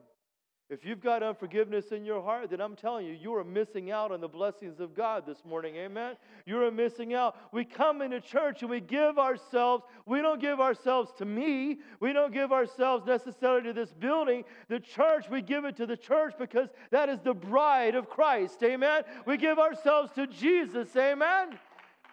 [0.71, 4.13] If you've got unforgiveness in your heart, then I'm telling you, you are missing out
[4.13, 5.75] on the blessings of God this morning.
[5.75, 6.15] Amen.
[6.45, 7.35] You're missing out.
[7.51, 11.79] We come into church and we give ourselves, we don't give ourselves to me.
[11.99, 14.45] We don't give ourselves necessarily to this building.
[14.69, 18.63] The church, we give it to the church because that is the bride of Christ.
[18.63, 19.03] Amen.
[19.25, 20.95] We give ourselves to Jesus.
[20.95, 21.59] Amen.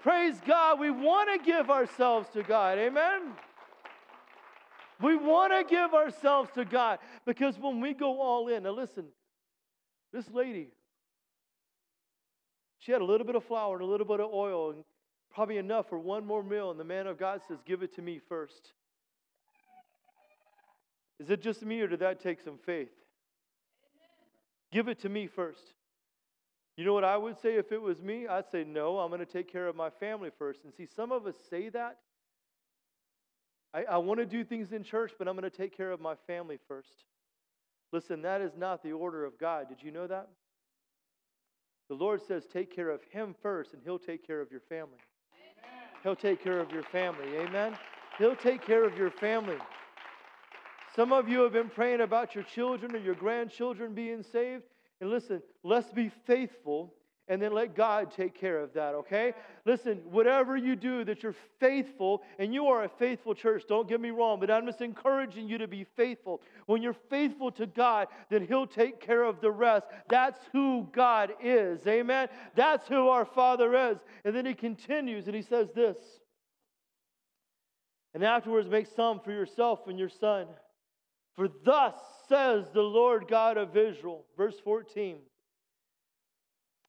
[0.03, 0.81] Praise God.
[0.81, 2.77] We want to give ourselves to God.
[2.79, 3.37] Amen.
[5.01, 9.07] We want to give ourselves to God because when we go all in, now listen,
[10.13, 10.69] this lady,
[12.79, 14.85] she had a little bit of flour and a little bit of oil and
[15.33, 16.71] probably enough for one more meal.
[16.71, 18.73] And the man of God says, Give it to me first.
[21.21, 22.93] Is it just me or did that take some faith?
[24.73, 25.75] Give it to me first.
[26.77, 28.27] You know what I would say if it was me?
[28.27, 30.65] I'd say, No, I'm going to take care of my family first.
[30.65, 31.99] And see, some of us say that
[33.75, 36.01] I, I want to do things in church, but I'm going to take care of
[36.01, 37.05] my family first.
[37.93, 39.69] Listen, that is not the order of God.
[39.69, 40.29] Did you know that?
[41.89, 44.99] The Lord says, take care of Him first, and He'll take care of your family.
[45.33, 45.89] Amen.
[46.03, 47.39] He'll take care of your family.
[47.39, 47.77] Amen.
[48.19, 49.57] He'll take care of your family.
[50.95, 54.65] Some of you have been praying about your children or your grandchildren being saved.
[55.01, 56.93] And listen, let's be faithful
[57.29, 59.35] and then let God take care of that, okay?
[59.67, 64.01] Listen, whatever you do, that you're faithful, and you are a faithful church, don't get
[64.01, 66.41] me wrong, but I'm just encouraging you to be faithful.
[66.67, 69.87] When you're faithful to God, then He'll take care of the rest.
[70.09, 72.29] That's who God is, amen?
[72.55, 73.99] That's who our Father is.
[74.25, 75.99] And then He continues and He says this.
[78.15, 80.47] And afterwards, make some for yourself and your son.
[81.37, 81.95] For thus
[82.29, 84.25] says the Lord God of Israel.
[84.37, 85.19] Verse 14.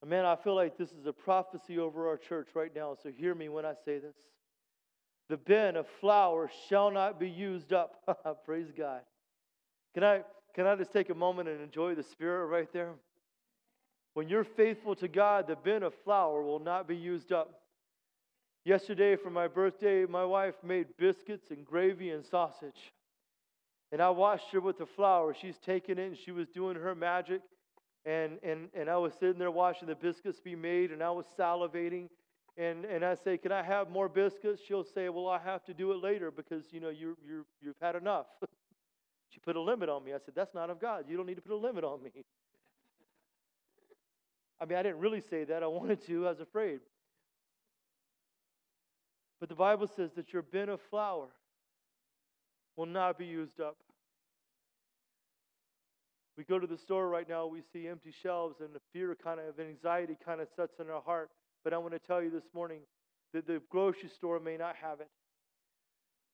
[0.06, 3.34] Man, I feel like this is a prophecy over our church right now, so hear
[3.34, 4.16] me when I say this.
[5.28, 7.96] The bin of flour shall not be used up.
[8.44, 9.02] Praise God.
[9.94, 10.22] Can I,
[10.54, 12.94] can I just take a moment and enjoy the Spirit right there?
[14.14, 17.60] When you're faithful to God, the bin of flour will not be used up.
[18.64, 22.92] Yesterday, for my birthday, my wife made biscuits and gravy and sausage.
[23.92, 25.34] And I watched her with the flour.
[25.40, 27.40] She's taking it and she was doing her magic.
[28.04, 31.26] And, and, and I was sitting there watching the biscuits be made, and I was
[31.38, 32.08] salivating.
[32.56, 34.62] And, and I say, Can I have more biscuits?
[34.66, 37.78] She'll say, Well, I have to do it later because you know you you you've
[37.80, 38.26] had enough.
[39.28, 40.12] she put a limit on me.
[40.12, 41.04] I said, That's not of God.
[41.08, 42.24] You don't need to put a limit on me.
[44.60, 45.62] I mean, I didn't really say that.
[45.62, 46.26] I wanted to.
[46.26, 46.80] I was afraid.
[49.40, 51.28] But the Bible says that your bin of flour
[52.76, 53.76] will not be used up.
[56.36, 59.40] We go to the store right now, we see empty shelves, and the fear kind
[59.40, 61.30] of anxiety kind of sets in our heart.
[61.64, 62.80] But I want to tell you this morning
[63.34, 65.08] that the grocery store may not have it.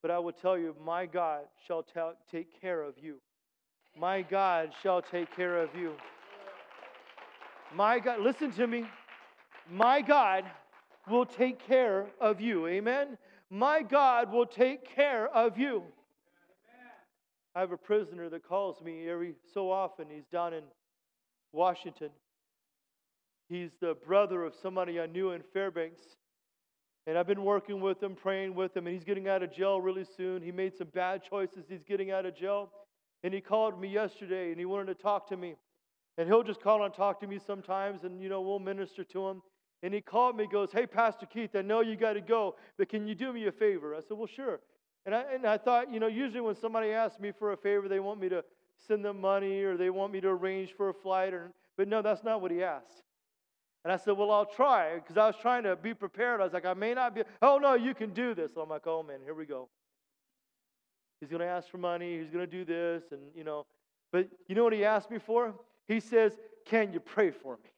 [0.03, 1.84] But I will tell you, my God shall
[2.30, 3.16] take care of you.
[3.99, 5.94] My God shall take care of you.
[7.74, 8.84] My God, listen to me.
[9.70, 10.44] My God
[11.11, 12.66] will take care of you.
[12.66, 13.18] Amen.
[13.51, 15.82] My God will take care of you.
[17.57, 20.09] I have a prisoner that calls me every so often.
[20.11, 20.62] He's down in
[21.52, 22.11] Washington.
[23.48, 26.02] He's the brother of somebody I knew in Fairbanks.
[27.07, 29.80] And I've been working with him, praying with him, and he's getting out of jail
[29.80, 30.42] really soon.
[30.42, 31.64] He made some bad choices.
[31.66, 32.68] He's getting out of jail.
[33.24, 35.54] And he called me yesterday and he wanted to talk to me.
[36.18, 39.28] And he'll just call and talk to me sometimes, and you know, we'll minister to
[39.28, 39.42] him.
[39.82, 42.90] And he called me, goes, Hey, Pastor Keith, I know you got to go, but
[42.90, 43.94] can you do me a favor?
[43.94, 44.61] I said, Well, sure.
[45.07, 47.88] And I, and I thought, you know, usually when somebody asks me for a favor,
[47.88, 48.44] they want me to
[48.88, 51.32] send them money or they want me to arrange for a flight.
[51.32, 53.04] Or, but no, that's not what he asked.
[53.84, 56.40] And I said, well, I'll try because I was trying to be prepared.
[56.40, 57.22] I was like, I may not be.
[57.40, 58.50] Oh, no, you can do this.
[58.61, 59.68] I'm like, oh, man, here we go.
[61.20, 62.18] He's going to ask for money.
[62.18, 63.04] He's going to do this.
[63.12, 63.64] And, you know,
[64.11, 65.54] but you know what he asked me for?
[65.86, 66.32] He says,
[66.64, 67.70] can you pray for me?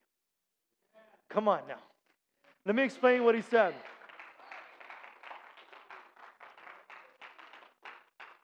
[1.28, 1.82] Come on now.
[2.64, 3.74] Let me explain what he said.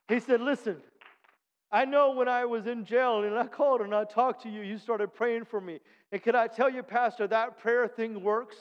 [0.09, 0.77] He said, Listen,
[1.73, 4.61] I know when I was in jail and I called and I talked to you,
[4.63, 5.81] you started praying for me.
[6.13, 8.57] And can I tell you, Pastor, that prayer thing works?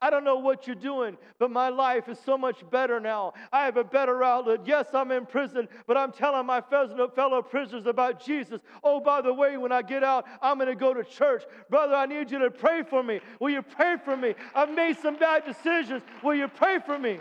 [0.00, 3.32] I don't know what you're doing, but my life is so much better now.
[3.50, 4.60] I have a better outlet.
[4.66, 8.60] Yes, I'm in prison, but I'm telling my fellow prisoners about Jesus.
[8.84, 11.44] Oh, by the way, when I get out, I'm going to go to church.
[11.70, 13.20] Brother, I need you to pray for me.
[13.40, 14.34] Will you pray for me?
[14.54, 16.02] I've made some bad decisions.
[16.22, 17.18] Will you pray for me?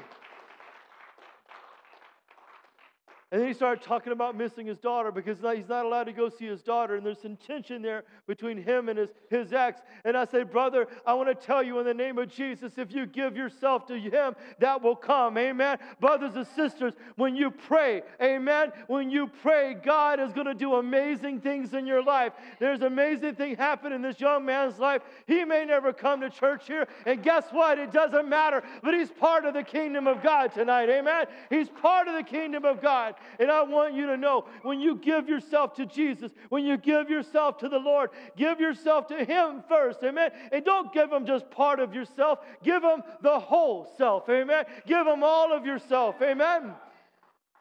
[3.36, 6.30] And then he started talking about missing his daughter because he's not allowed to go
[6.30, 6.96] see his daughter.
[6.96, 9.82] And there's some tension there between him and his, his ex.
[10.06, 12.94] And I said, Brother, I want to tell you in the name of Jesus, if
[12.94, 15.38] you give yourself to him, that will come.
[15.38, 15.80] Amen.
[16.00, 20.76] Brothers and sisters, when you pray, amen, when you pray, God is going to do
[20.76, 22.32] amazing things in your life.
[22.62, 25.02] There's amazing thing happening in this young man's life.
[25.28, 26.88] He may never come to church here.
[27.06, 27.80] And guess what?
[27.80, 28.64] It doesn't matter.
[28.82, 30.88] But he's part of the kingdom of God tonight.
[30.90, 31.26] Amen.
[31.50, 33.16] He's part of the kingdom of God.
[33.40, 37.10] And I want you to know when you give yourself to Jesus, when you give
[37.10, 40.00] yourself to the Lord, give yourself to Him first.
[40.04, 40.32] Amen.
[40.52, 44.30] And don't give Him just part of yourself, give Him the whole self.
[44.30, 44.66] Amen.
[44.86, 46.16] Give Him all of yourself.
[46.22, 46.74] Amen.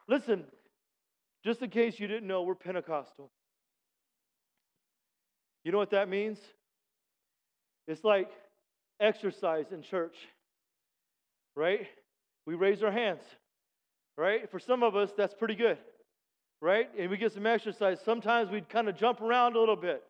[0.07, 0.43] Listen,
[1.43, 3.31] just in case you didn't know, we're Pentecostal.
[5.63, 6.37] You know what that means?
[7.87, 8.29] It's like
[8.99, 10.15] exercise in church,
[11.55, 11.87] right?
[12.45, 13.21] We raise our hands
[14.17, 14.49] right?
[14.49, 15.77] For some of us, that's pretty good,
[16.61, 16.89] right?
[16.97, 17.99] And we get some exercise.
[18.03, 20.03] Sometimes we'd kind of jump around a little bit.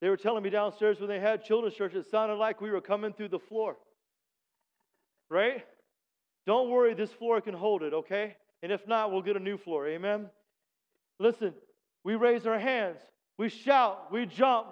[0.00, 2.80] They were telling me downstairs when they had children's church, it sounded like we were
[2.80, 3.76] coming through the floor,
[5.30, 5.64] right?
[6.46, 8.36] Don't worry, this floor can hold it, okay?
[8.62, 10.28] And if not, we'll get a new floor, amen?
[11.18, 11.54] Listen,
[12.04, 12.98] we raise our hands,
[13.38, 14.68] we shout, we jump.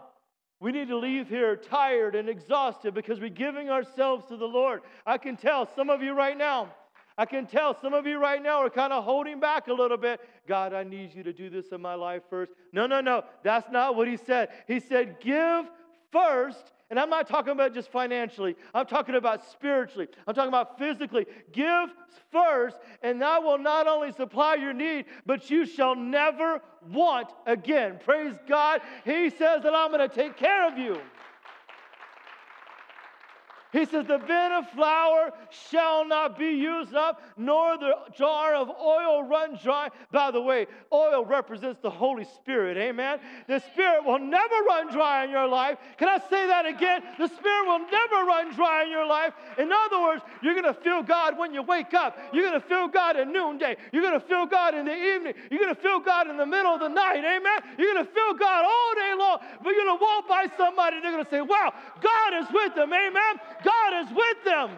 [0.61, 4.81] We need to leave here tired and exhausted because we're giving ourselves to the Lord.
[5.05, 6.73] I can tell some of you right now,
[7.17, 9.97] I can tell some of you right now are kind of holding back a little
[9.97, 10.21] bit.
[10.49, 12.53] God, I need you to do this in my life first.
[12.73, 13.25] No, no, no.
[13.43, 14.49] That's not what he said.
[14.67, 15.67] He said, give
[16.11, 20.79] first And I'm not talking about just financially, I'm talking about spiritually, I'm talking about
[20.79, 21.27] physically.
[21.51, 21.89] Give
[22.31, 26.61] first, and I will not only supply your need, but you shall never
[26.93, 27.99] want again.
[28.05, 28.81] Praise God.
[29.05, 31.01] He says that I'm going to take care of you.
[33.75, 38.71] He says, The bin of flour shall not be used up, nor the jar of
[38.71, 39.89] oil run dry.
[40.13, 42.77] By the way, oil represents the Holy Spirit.
[42.77, 43.19] Amen.
[43.49, 45.79] The Spirit will never run dry in your life.
[45.99, 47.03] Can I say that again?
[47.19, 49.35] The Spirit will never run dry in your life.
[49.59, 52.17] In other words, you're going to feel God when you wake up.
[52.33, 53.77] You're going to feel God at noonday.
[53.91, 55.35] You're going to feel God in the evening.
[55.51, 57.25] You're going to feel God in the middle of the night.
[57.25, 57.59] Amen.
[57.77, 59.39] You're going to feel God all day long.
[59.65, 62.47] But you're going to walk by somebody, and they're going to say, Wow, God is
[62.55, 62.93] with them.
[62.93, 63.35] Amen.
[63.65, 64.71] God is with them.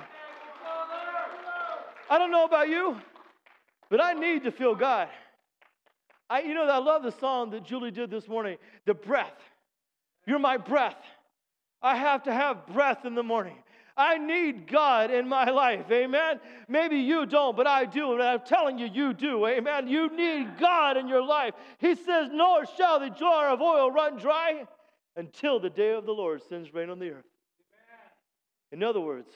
[2.09, 2.97] I don't know about you,
[3.91, 5.09] but I need to feel God.
[6.31, 9.35] I, you know, I love the song that Julie did this morning, The Breath.
[10.27, 10.97] You're my breath.
[11.83, 13.57] I have to have breath in the morning.
[13.97, 15.91] I need God in my life.
[15.91, 16.41] Amen.
[16.69, 18.13] Maybe you don't, but I do.
[18.13, 19.47] And I'm telling you, you do.
[19.47, 19.89] Amen.
[19.89, 21.55] You need God in your life.
[21.79, 24.67] He says, Nor shall the jar of oil run dry
[25.17, 27.25] until the day of the Lord sends rain on the earth.
[28.73, 29.31] In other words,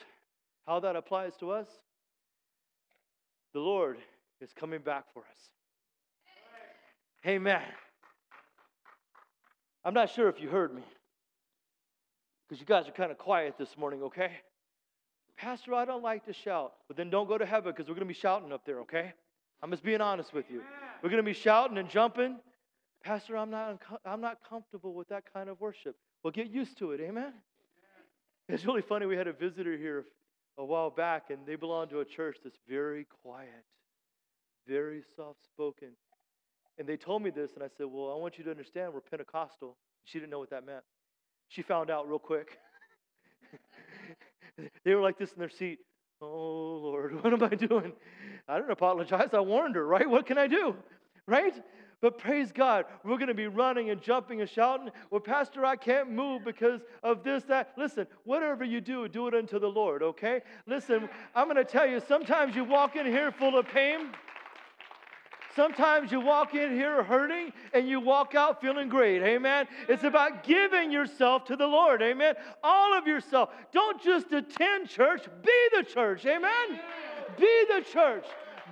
[0.67, 1.67] how that applies to us,
[3.53, 3.97] the Lord
[4.39, 5.49] is coming back for us.
[7.25, 7.61] Amen.
[9.83, 10.83] I'm not sure if you heard me
[12.47, 14.31] because you guys are kind of quiet this morning, okay?
[15.37, 16.73] Pastor, I don't like to shout.
[16.87, 19.13] But then don't go to heaven because we're going to be shouting up there, okay?
[19.63, 20.61] I'm just being honest with you.
[21.01, 22.37] We're going to be shouting and jumping.
[23.03, 25.95] Pastor, I'm not, I'm not comfortable with that kind of worship.
[26.23, 27.33] Well, get used to it, amen?
[28.51, 29.05] It's really funny.
[29.05, 30.03] We had a visitor here
[30.57, 33.63] a while back, and they belong to a church that's very quiet,
[34.67, 35.91] very soft spoken.
[36.77, 38.99] And they told me this, and I said, Well, I want you to understand we're
[38.99, 39.77] Pentecostal.
[40.03, 40.83] She didn't know what that meant.
[41.47, 42.57] She found out real quick.
[44.83, 45.79] they were like this in their seat.
[46.21, 47.93] Oh, Lord, what am I doing?
[48.49, 49.29] I don't apologize.
[49.31, 50.09] I warned her, right?
[50.09, 50.75] What can I do?
[51.25, 51.53] Right?
[52.01, 54.89] But praise God, we're going to be running and jumping and shouting.
[55.11, 57.73] Well, Pastor, I can't move because of this, that.
[57.77, 60.41] Listen, whatever you do, do it unto the Lord, okay?
[60.65, 64.09] Listen, I'm going to tell you, sometimes you walk in here full of pain.
[65.55, 69.21] Sometimes you walk in here hurting and you walk out feeling great.
[69.21, 69.67] Amen.
[69.89, 72.01] It's about giving yourself to the Lord.
[72.01, 72.35] Amen.
[72.63, 73.49] All of yourself.
[73.73, 76.25] Don't just attend church, be the church.
[76.25, 76.79] Amen.
[77.37, 78.25] Be the church.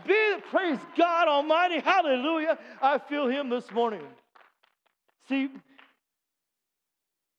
[0.10, 1.80] Be, praise God Almighty.
[1.80, 2.58] Hallelujah.
[2.82, 4.02] I feel Him this morning.
[5.28, 5.50] See,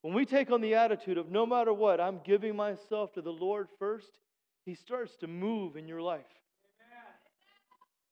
[0.01, 3.29] when we take on the attitude of no matter what, I'm giving myself to the
[3.29, 4.19] Lord first,
[4.65, 6.21] He starts to move in your life.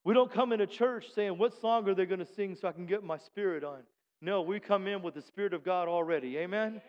[0.03, 2.73] We don't come into church saying, What song are they going to sing so I
[2.73, 3.83] can get my spirit on?
[4.21, 6.37] No, we come in with the Spirit of God already.
[6.37, 6.81] Amen?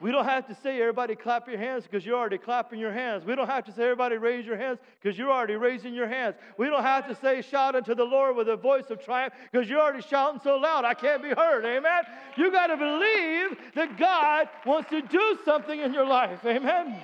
[0.00, 3.24] We don't have to say, everybody clap your hands because you're already clapping your hands.
[3.24, 6.36] We don't have to say, everybody raise your hands because you're already raising your hands.
[6.56, 9.68] We don't have to say, shout unto the Lord with a voice of triumph because
[9.68, 11.64] you're already shouting so loud, I can't be heard.
[11.64, 12.04] Amen.
[12.36, 16.44] You got to believe that God wants to do something in your life.
[16.44, 16.96] Amen.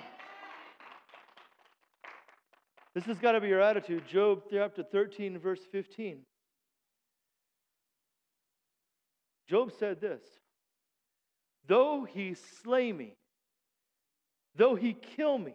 [2.95, 4.07] This has got to be your attitude.
[4.07, 6.21] Job chapter 13, verse 15.
[9.49, 10.23] Job said this
[11.67, 13.17] Though he slay me,
[14.57, 15.55] though he kill me,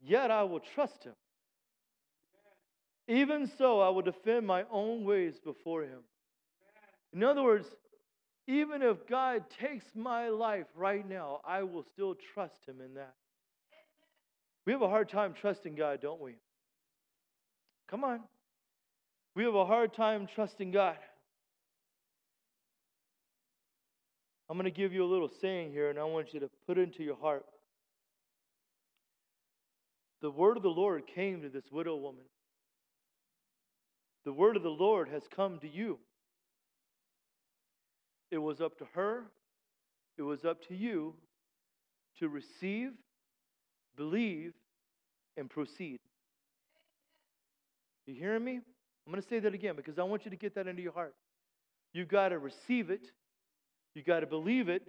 [0.00, 1.14] yet I will trust him.
[3.08, 6.00] Even so, I will defend my own ways before him.
[7.12, 7.66] In other words,
[8.46, 13.14] even if God takes my life right now, I will still trust him in that.
[14.66, 16.36] We have a hard time trusting God, don't we?
[17.90, 18.20] Come on.
[19.34, 20.96] We have a hard time trusting God.
[24.48, 26.78] I'm going to give you a little saying here, and I want you to put
[26.78, 27.44] into your heart.
[30.22, 32.24] The word of the Lord came to this widow woman.
[34.24, 35.98] The word of the Lord has come to you.
[38.30, 39.24] It was up to her,
[40.18, 41.14] it was up to you
[42.18, 42.90] to receive,
[43.96, 44.52] believe,
[45.36, 46.00] and proceed.
[48.06, 48.56] You hearing me?
[48.56, 50.92] I'm going to say that again because I want you to get that into your
[50.92, 51.14] heart.
[51.92, 53.06] You've got to receive it,
[53.94, 54.82] you got to believe it,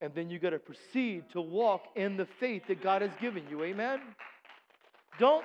[0.00, 3.44] and then you got to proceed to walk in the faith that God has given
[3.50, 3.64] you.
[3.64, 4.00] Amen?
[5.18, 5.44] Don't,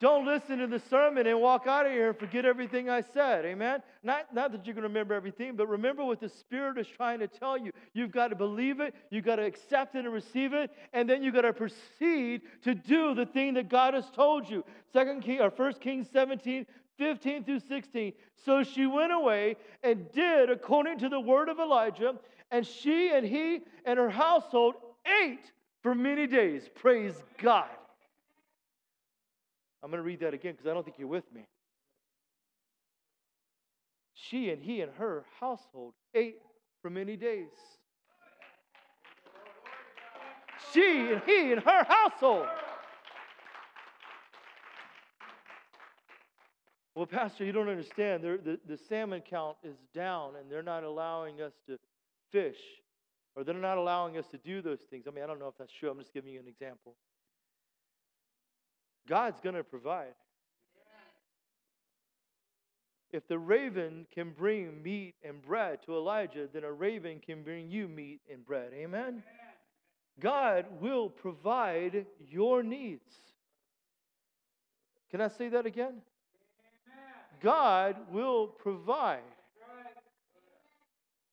[0.00, 3.44] don't listen to the sermon and walk out of here and forget everything I said.
[3.44, 3.82] Amen?
[4.02, 7.28] Not, not that going to remember everything, but remember what the Spirit is trying to
[7.28, 7.70] tell you.
[7.92, 11.22] You've got to believe it, you've got to accept it and receive it, and then
[11.22, 14.64] you've got to proceed to do the thing that God has told you.
[14.92, 16.66] Second King or First Kings 17,
[17.02, 18.12] 15 through 16.
[18.44, 22.14] So she went away and did according to the word of Elijah,
[22.50, 24.74] And she and he and her household
[25.22, 25.50] ate
[25.82, 26.68] for many days.
[26.74, 27.68] Praise God.
[29.82, 31.44] I'm going to read that again because I don't think you're with me.
[34.14, 36.38] She and he and her household ate
[36.82, 37.48] for many days.
[40.72, 42.46] She and he and her household.
[46.94, 48.22] Well, Pastor, you don't understand.
[48.22, 51.78] the, the salmon count is down, and they're not allowing us to
[52.30, 52.58] fish,
[53.34, 55.06] or they're not allowing us to do those things.
[55.08, 55.90] I mean, I don't know if that's true.
[55.90, 56.94] I'm just giving you an example.
[59.08, 60.14] God's going to provide.
[63.10, 67.68] If the raven can bring meat and bread to Elijah, then a raven can bring
[67.68, 68.72] you meat and bread.
[68.74, 69.22] Amen?
[70.18, 73.12] God will provide your needs.
[75.10, 76.00] Can I say that again?
[77.42, 79.20] God will provide.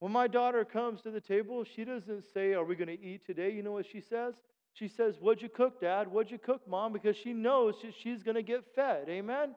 [0.00, 3.26] When my daughter comes to the table, she doesn't say, Are we going to eat
[3.26, 3.50] today?
[3.52, 4.34] You know what she says?
[4.72, 6.10] She says, What'd you cook, Dad?
[6.10, 6.92] What'd you cook, Mom?
[6.92, 9.08] Because she knows she's going to get fed.
[9.08, 9.54] Amen?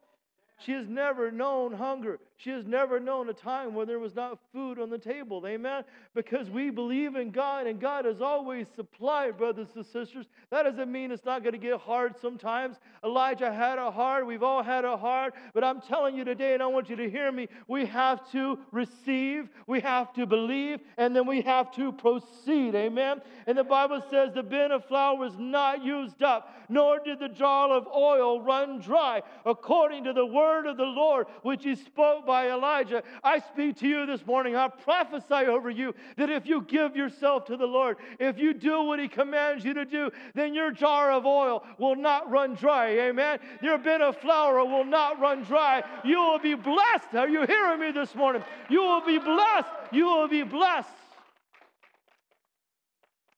[0.59, 2.19] She has never known hunger.
[2.37, 5.45] She has never known a time where there was not food on the table.
[5.47, 5.83] Amen?
[6.13, 10.25] Because we believe in God and God has always supplied, brothers and sisters.
[10.49, 12.77] That doesn't mean it's not going to get hard sometimes.
[13.03, 14.25] Elijah had a heart.
[14.25, 15.35] We've all had a heart.
[15.53, 18.59] But I'm telling you today, and I want you to hear me, we have to
[18.71, 22.75] receive, we have to believe, and then we have to proceed.
[22.75, 23.21] Amen?
[23.47, 27.29] And the Bible says the bin of flour was not used up, nor did the
[27.29, 32.22] jar of oil run dry, according to the word of the Lord, which he spoke
[32.25, 33.03] by Elijah.
[33.23, 34.55] I speak to you this morning.
[34.55, 38.83] I prophesy over you that if you give yourself to the Lord, if you do
[38.83, 42.89] what He commands you to do, then your jar of oil will not run dry.
[42.89, 43.39] Amen.
[43.61, 45.83] Your bin of flour will not run dry.
[46.03, 47.13] You will be blessed.
[47.13, 48.43] Are you hearing me this morning?
[48.69, 49.69] You will be blessed.
[49.91, 50.89] You will be blessed.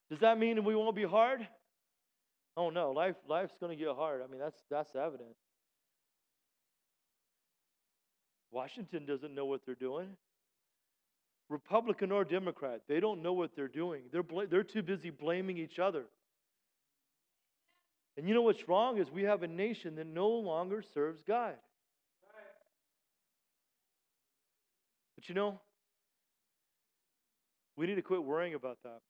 [0.10, 1.48] Does that mean we won't be hard?
[2.58, 4.22] Oh no, life life's going to get hard.
[4.22, 5.36] I mean, that's that's evident.
[8.56, 10.08] Washington doesn't know what they're doing.
[11.50, 14.04] Republican or Democrat, they don't know what they're doing.
[14.14, 16.06] They're, bl- they're too busy blaming each other.
[18.16, 21.56] And you know what's wrong is we have a nation that no longer serves God.
[25.16, 25.60] But you know,
[27.76, 29.02] we need to quit worrying about that.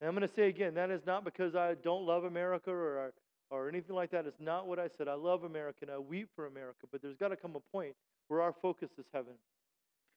[0.00, 3.12] And I'm going to say again, that is not because I don't love America or
[3.50, 4.26] or anything like that.
[4.26, 5.08] It's not what I said.
[5.08, 7.94] I love America and I weep for America, but there's got to come a point
[8.28, 9.34] where our focus is heaven.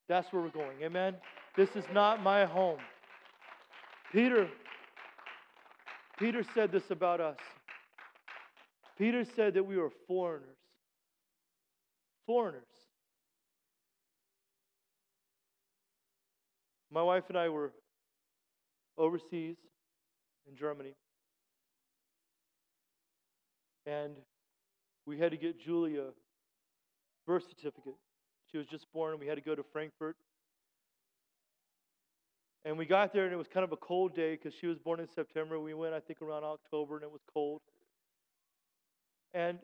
[0.08, 0.82] That's where we're going.
[0.82, 1.16] Amen.
[1.56, 2.78] This is not my home.
[4.12, 4.48] Peter
[6.18, 7.38] Peter said this about us.
[8.96, 10.56] Peter said that we were foreigners.
[12.26, 12.62] Foreigners.
[16.92, 17.72] My wife and I were
[18.96, 19.56] overseas
[20.48, 20.94] in Germany.
[23.86, 24.14] And
[25.06, 26.08] we had to get Julia
[27.26, 27.94] birth certificate.
[28.50, 30.16] She was just born, and we had to go to Frankfurt.
[32.64, 34.78] And we got there, and it was kind of a cold day because she was
[34.78, 35.58] born in September.
[35.58, 37.60] We went, I think, around October, and it was cold.
[39.34, 39.58] And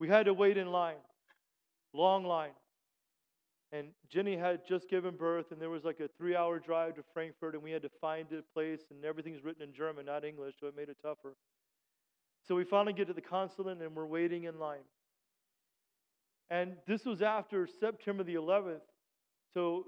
[0.00, 0.96] we had to wait in line,
[1.92, 2.52] long line.
[3.70, 7.02] And Jenny had just given birth, and there was like a three hour drive to
[7.14, 10.56] Frankfurt, and we had to find a place, and everything's written in German, not English,
[10.60, 11.36] so it made it tougher.
[12.46, 14.84] So we finally get to the consulate and we're waiting in line.
[16.50, 18.80] And this was after September the 11th.
[19.54, 19.86] So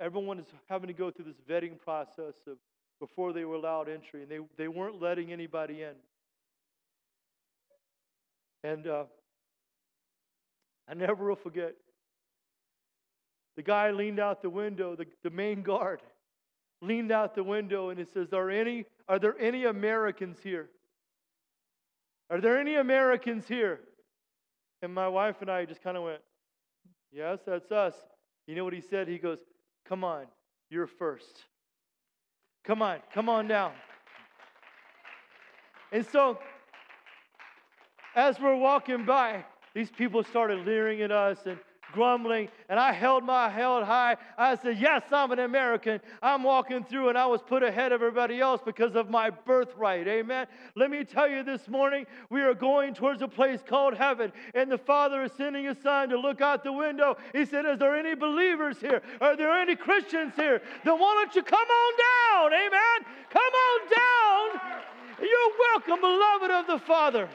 [0.00, 2.58] everyone is having to go through this vetting process of
[3.00, 5.94] before they were allowed entry, and they, they weren't letting anybody in.
[8.62, 9.04] And uh,
[10.88, 11.74] I never will forget.
[13.56, 16.00] The guy leaned out the window, the, the main guard
[16.82, 20.70] leaned out the window and he says, Are any are there any Americans here?
[22.30, 23.80] Are there any Americans here?
[24.82, 26.20] And my wife and I just kind of went,
[27.12, 27.94] Yes, that's us.
[28.46, 29.08] You know what he said?
[29.08, 29.38] He goes,
[29.88, 30.26] Come on,
[30.70, 31.44] you're first.
[32.64, 33.72] Come on, come on down.
[35.92, 36.38] And so,
[38.16, 39.44] as we're walking by,
[39.74, 41.58] these people started leering at us and
[41.94, 44.16] grumbling, and I held my head high.
[44.36, 46.00] I said, Yes, I'm an American.
[46.20, 50.06] I'm walking through, and I was put ahead of everybody else because of my birthright.
[50.06, 50.46] Amen.
[50.74, 54.70] Let me tell you this morning, we are going towards a place called heaven, and
[54.70, 57.16] the Father is sending a son to look out the window.
[57.32, 59.00] He said, Is there any believers here?
[59.20, 60.60] Are there any Christians here?
[60.84, 62.52] Then why don't you come on down?
[62.52, 63.14] Amen.
[63.30, 64.60] Come on down.
[65.20, 67.28] You're welcome, beloved of the Father.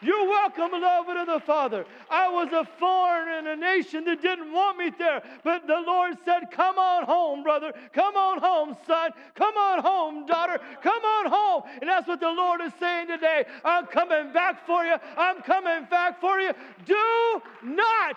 [0.00, 1.84] You're welcome, beloved of the Father.
[2.08, 6.16] I was a foreign in a nation that didn't want me there, but the Lord
[6.24, 7.72] said, Come on home, brother.
[7.92, 9.10] Come on home, son.
[9.34, 10.60] Come on home, daughter.
[10.82, 11.62] Come on home.
[11.80, 13.44] And that's what the Lord is saying today.
[13.64, 14.94] I'm coming back for you.
[15.16, 16.52] I'm coming back for you.
[16.86, 18.16] Do not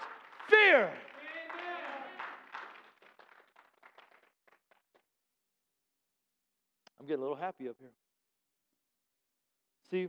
[0.49, 0.91] fear.
[6.99, 7.89] I'm getting a little happy up here.
[9.89, 10.07] See,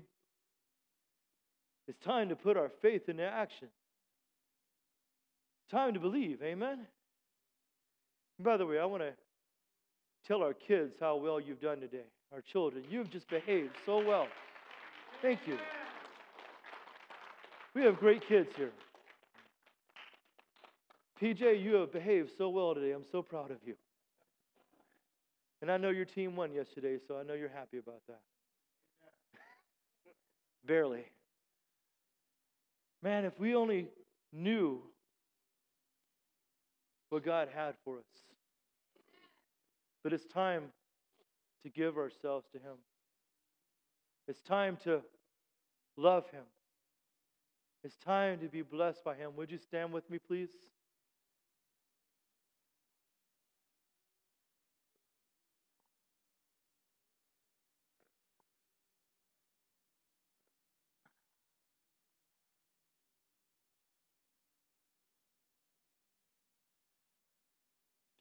[1.89, 3.69] it's time to put our faith into action.
[5.71, 6.43] Time to believe.
[6.43, 6.87] Amen.
[8.39, 9.13] And by the way, I want to
[10.27, 12.05] tell our kids how well you've done today.
[12.33, 14.27] Our children, you've just behaved so well.
[15.21, 15.59] Thank you.
[17.75, 18.73] We have great kids here.
[21.21, 22.93] PJ, you have behaved so well today.
[22.93, 23.75] I'm so proud of you.
[25.61, 28.21] And I know your team won yesterday, so I know you're happy about that.
[30.67, 31.05] Barely.
[33.03, 33.89] Man, if we only
[34.33, 34.81] knew
[37.11, 38.05] what God had for us.
[40.03, 40.65] But it's time
[41.63, 42.77] to give ourselves to Him.
[44.29, 45.03] It's time to
[45.97, 46.45] love Him.
[47.85, 49.33] It's time to be blessed by Him.
[49.37, 50.51] Would you stand with me, please?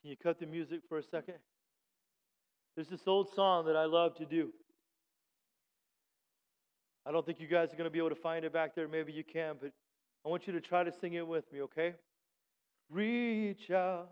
[0.02, 1.36] Can you cut the music for a second?
[2.76, 4.50] There's this old song that I love to do.
[7.06, 8.88] I don't think you guys are going to be able to find it back there.
[8.88, 9.72] Maybe you can, but
[10.26, 11.94] I want you to try to sing it with me, okay?
[12.90, 14.10] Reach out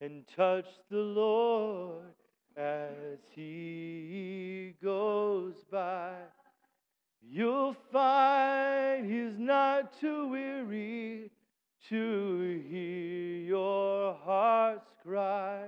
[0.00, 2.14] and touch the Lord
[2.56, 6.12] as he goes by.
[7.22, 11.30] You'll find he's not too weary
[11.88, 15.66] to hear your heart's cry.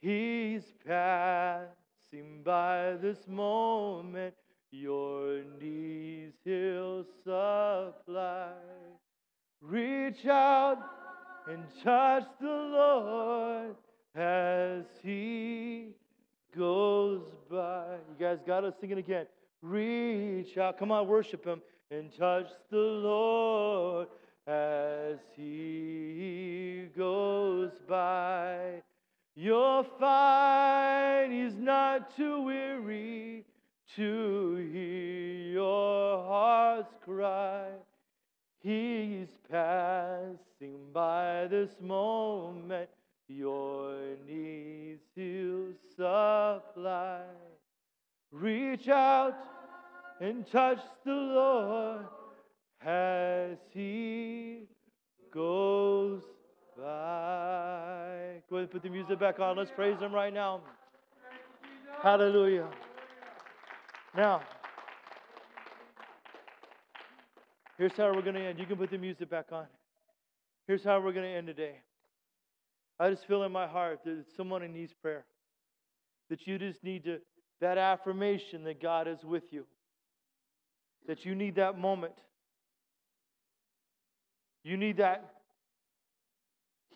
[0.00, 4.34] He's passing by this moment,
[4.70, 8.52] your needs he'll supply.
[9.60, 10.78] Reach out
[11.48, 13.76] and touch the Lord
[14.14, 15.88] as he
[16.56, 17.96] goes by.
[18.08, 19.26] You guys got to sing it again.
[19.60, 20.78] Reach out.
[20.78, 21.60] Come on, worship him
[21.90, 24.08] and touch the Lord
[24.50, 28.82] as he goes by.
[29.36, 33.44] You'll find he's not too weary
[33.94, 37.68] to hear your heart's cry.
[38.58, 42.90] He's passing by this moment.
[43.28, 43.94] Your
[44.26, 47.22] needs he'll supply.
[48.32, 49.36] Reach out
[50.20, 52.06] and touch the Lord
[52.84, 54.64] as he
[55.32, 56.22] goes
[56.76, 58.42] by.
[58.48, 59.56] Go ahead and put the music back on.
[59.56, 60.60] Let's praise him right now.
[62.02, 62.68] Hallelujah.
[64.16, 64.40] Now,
[67.76, 68.58] here's how we're going to end.
[68.58, 69.66] You can put the music back on.
[70.66, 71.76] Here's how we're going to end today.
[72.98, 75.24] I just feel in my heart that someone needs prayer.
[76.30, 77.18] That you just need to,
[77.60, 79.64] that affirmation that God is with you.
[81.06, 82.14] That you need that moment
[84.64, 85.34] you need that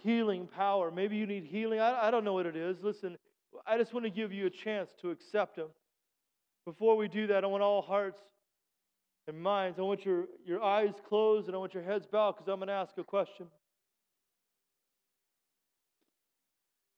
[0.03, 0.91] healing power.
[0.91, 1.81] Maybe you need healing.
[1.81, 2.77] I, I don't know what it is.
[2.83, 3.17] Listen,
[3.67, 5.69] I just want to give you a chance to accept Him.
[6.67, 8.21] Before we do that, I want all hearts
[9.27, 12.49] and minds, I want your, your eyes closed and I want your heads bowed because
[12.49, 13.47] I'm going to ask a question.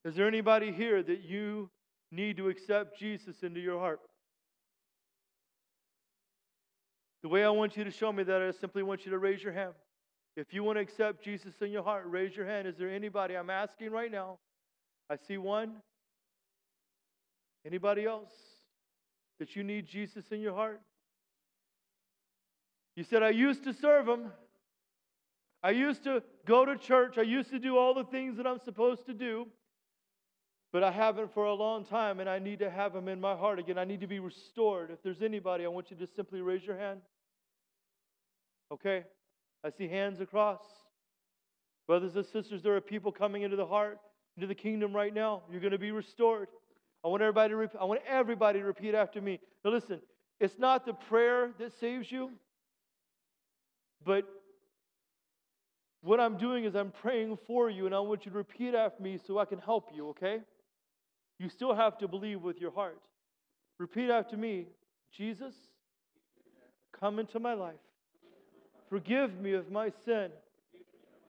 [0.04, 1.70] Is there anybody here that you
[2.10, 4.00] need to accept Jesus into your heart?
[7.22, 9.42] The way I want you to show me that, I simply want you to raise
[9.42, 9.72] your hand.
[10.36, 12.68] If you want to accept Jesus in your heart, raise your hand.
[12.68, 13.34] Is there anybody?
[13.34, 14.38] I'm asking right now.
[15.08, 15.76] I see one.
[17.64, 18.32] Anybody else
[19.38, 20.80] that you need Jesus in your heart?
[22.96, 24.30] You said, I used to serve him.
[25.62, 27.18] I used to go to church.
[27.18, 29.46] I used to do all the things that I'm supposed to do.
[30.72, 33.34] But I haven't for a long time, and I need to have him in my
[33.34, 33.78] heart again.
[33.78, 34.90] I need to be restored.
[34.90, 37.00] If there's anybody, I want you to simply raise your hand.
[38.70, 39.04] Okay?
[39.66, 40.60] I see hands across.
[41.88, 43.98] Brothers and sisters, there are people coming into the heart,
[44.36, 45.42] into the kingdom right now.
[45.50, 46.46] You're going to be restored.
[47.04, 49.40] I want everybody to, repeat, I want everybody to repeat after me.
[49.64, 50.00] Now listen,
[50.38, 52.30] it's not the prayer that saves you,
[54.04, 54.24] but
[56.00, 59.02] what I'm doing is I'm praying for you, and I want you to repeat after
[59.02, 60.38] me so I can help you, okay?
[61.40, 63.00] You still have to believe with your heart.
[63.78, 64.66] Repeat after me
[65.16, 65.54] Jesus,
[66.98, 67.74] come into my life.
[68.88, 70.30] Forgive me of my sin.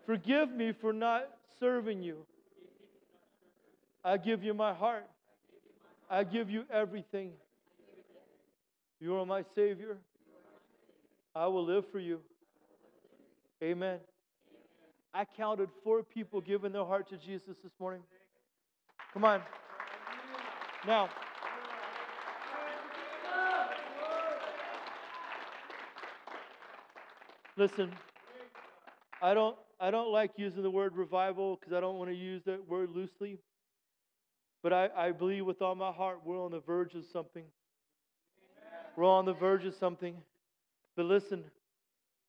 [0.05, 1.27] Forgive me for not
[1.59, 2.17] serving you.
[4.03, 5.05] I give you my heart.
[6.09, 7.31] I give you everything.
[8.99, 9.97] You are my Savior.
[11.35, 12.19] I will live for you.
[13.61, 13.99] Amen.
[15.13, 18.01] I counted four people giving their heart to Jesus this morning.
[19.13, 19.41] Come on.
[20.85, 21.09] Now,
[27.57, 27.91] listen,
[29.21, 32.43] I don't, I don't like using the word revival because I don't want to use
[32.45, 33.39] that word loosely.
[34.63, 37.43] But I, I believe with all my heart we're on the verge of something.
[38.95, 40.15] We're on the verge of something.
[40.95, 41.43] But listen,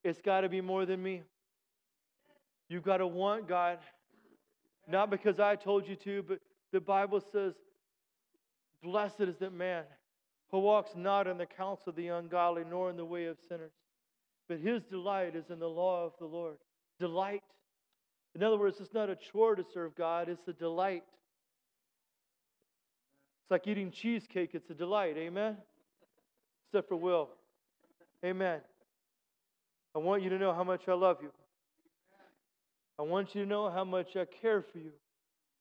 [0.03, 1.23] it's got to be more than me.
[2.69, 3.79] You've got to want God,
[4.87, 6.39] not because I told you to, but
[6.71, 7.53] the Bible says,
[8.83, 9.83] Blessed is that man
[10.51, 13.71] who walks not in the counsel of the ungodly, nor in the way of sinners,
[14.49, 16.57] but his delight is in the law of the Lord.
[16.99, 17.43] Delight.
[18.35, 21.03] In other words, it's not a chore to serve God, it's a delight.
[23.43, 25.15] It's like eating cheesecake, it's a delight.
[25.17, 25.55] Amen?
[26.67, 27.29] Except for Will.
[28.25, 28.59] Amen.
[29.95, 31.31] I want you to know how much I love you.
[32.99, 34.91] I want you to know how much I care for you.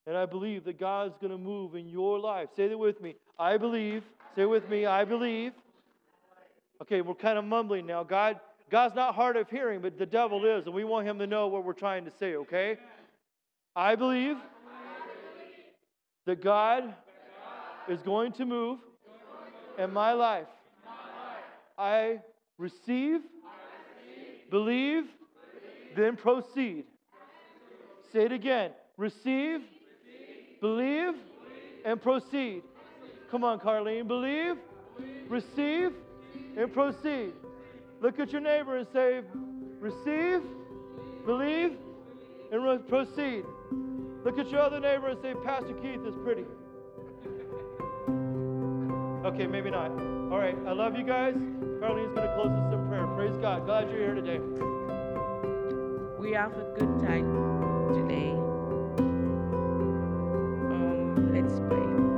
[0.06, 2.48] And I believe that God's going to move in your life.
[2.56, 3.14] Say that with me.
[3.38, 4.02] I believe.
[4.34, 4.86] Say with me.
[4.86, 5.52] I believe.
[6.82, 8.02] Okay, we're kind of mumbling now.
[8.02, 8.40] God,
[8.70, 11.48] God's not hard of hearing, but the devil is, and we want him to know
[11.48, 12.76] what we're trying to say, okay?
[13.74, 14.36] I believe
[16.26, 16.94] that God
[17.88, 18.80] is going to move
[19.78, 20.46] in my life.
[21.78, 22.18] I
[22.58, 23.20] receive,
[24.50, 25.04] believe,
[25.96, 26.84] then proceed.
[28.12, 28.72] Say it again.
[28.96, 29.60] Receive,
[30.60, 31.14] believe,
[31.84, 32.62] and proceed.
[33.30, 34.08] Come on, Carlene.
[34.08, 34.56] Believe,
[35.28, 35.92] receive,
[36.56, 37.32] and proceed.
[38.00, 39.22] Look at your neighbor and say,
[39.80, 40.42] receive,
[41.26, 41.76] believe,
[42.52, 43.44] and proceed.
[44.24, 46.44] Look at your other neighbor and say, Pastor Keith is pretty.
[49.24, 49.90] Okay, maybe not.
[50.30, 51.34] All right, I love you guys.
[51.34, 53.06] Carlene's going to close us in prayer.
[53.16, 53.66] Praise God.
[53.66, 54.38] Glad you're here today.
[56.18, 57.26] We have a good time
[57.94, 58.30] today.
[60.70, 62.17] Um, let's pray.